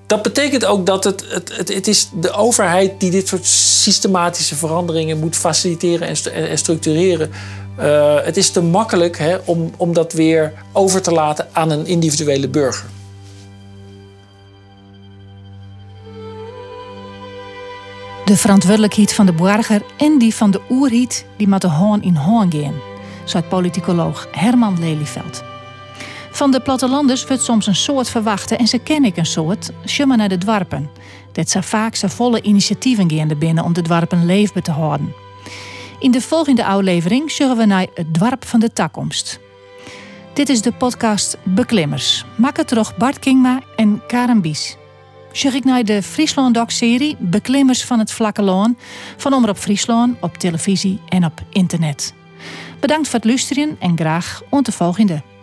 [0.06, 4.56] dat betekent ook dat het, het, het, het, is de overheid die dit soort systematische
[4.56, 7.30] veranderingen moet faciliteren en, en structureren.
[7.78, 11.86] Uh, het is te makkelijk hè, om, om dat weer over te laten aan een
[11.86, 12.84] individuele burger.
[18.24, 22.16] De verantwoordelijkheid van de burger en die van de oerhiet die met de hoorn in
[22.16, 22.74] hoorn gaan,
[23.24, 25.44] zei politicoloog Herman Lelyveld.
[26.30, 30.18] Van de plattelanders wordt soms een soort verwachten en ze ken ik een soort, schummen
[30.18, 30.90] naar de dwarpen.
[31.32, 35.14] Dat ze vaak ze volle initiatieven gaan binnen om de dwarpen leefbaar te houden.
[35.98, 39.40] In de volgende aflevering zullen we naar het dwarp van de toekomst.
[40.34, 42.24] Dit is de podcast Beklimmers.
[42.36, 44.76] Maak het Bart Kingma en Karen Bies
[45.36, 48.76] zeg ik naar de Friesland Doc-serie Beklimmers van het Vlakke Loon
[49.16, 52.14] van Omroep Friesland op televisie en op internet.
[52.80, 55.33] Bedankt voor het luisteren en graag tot de volgende.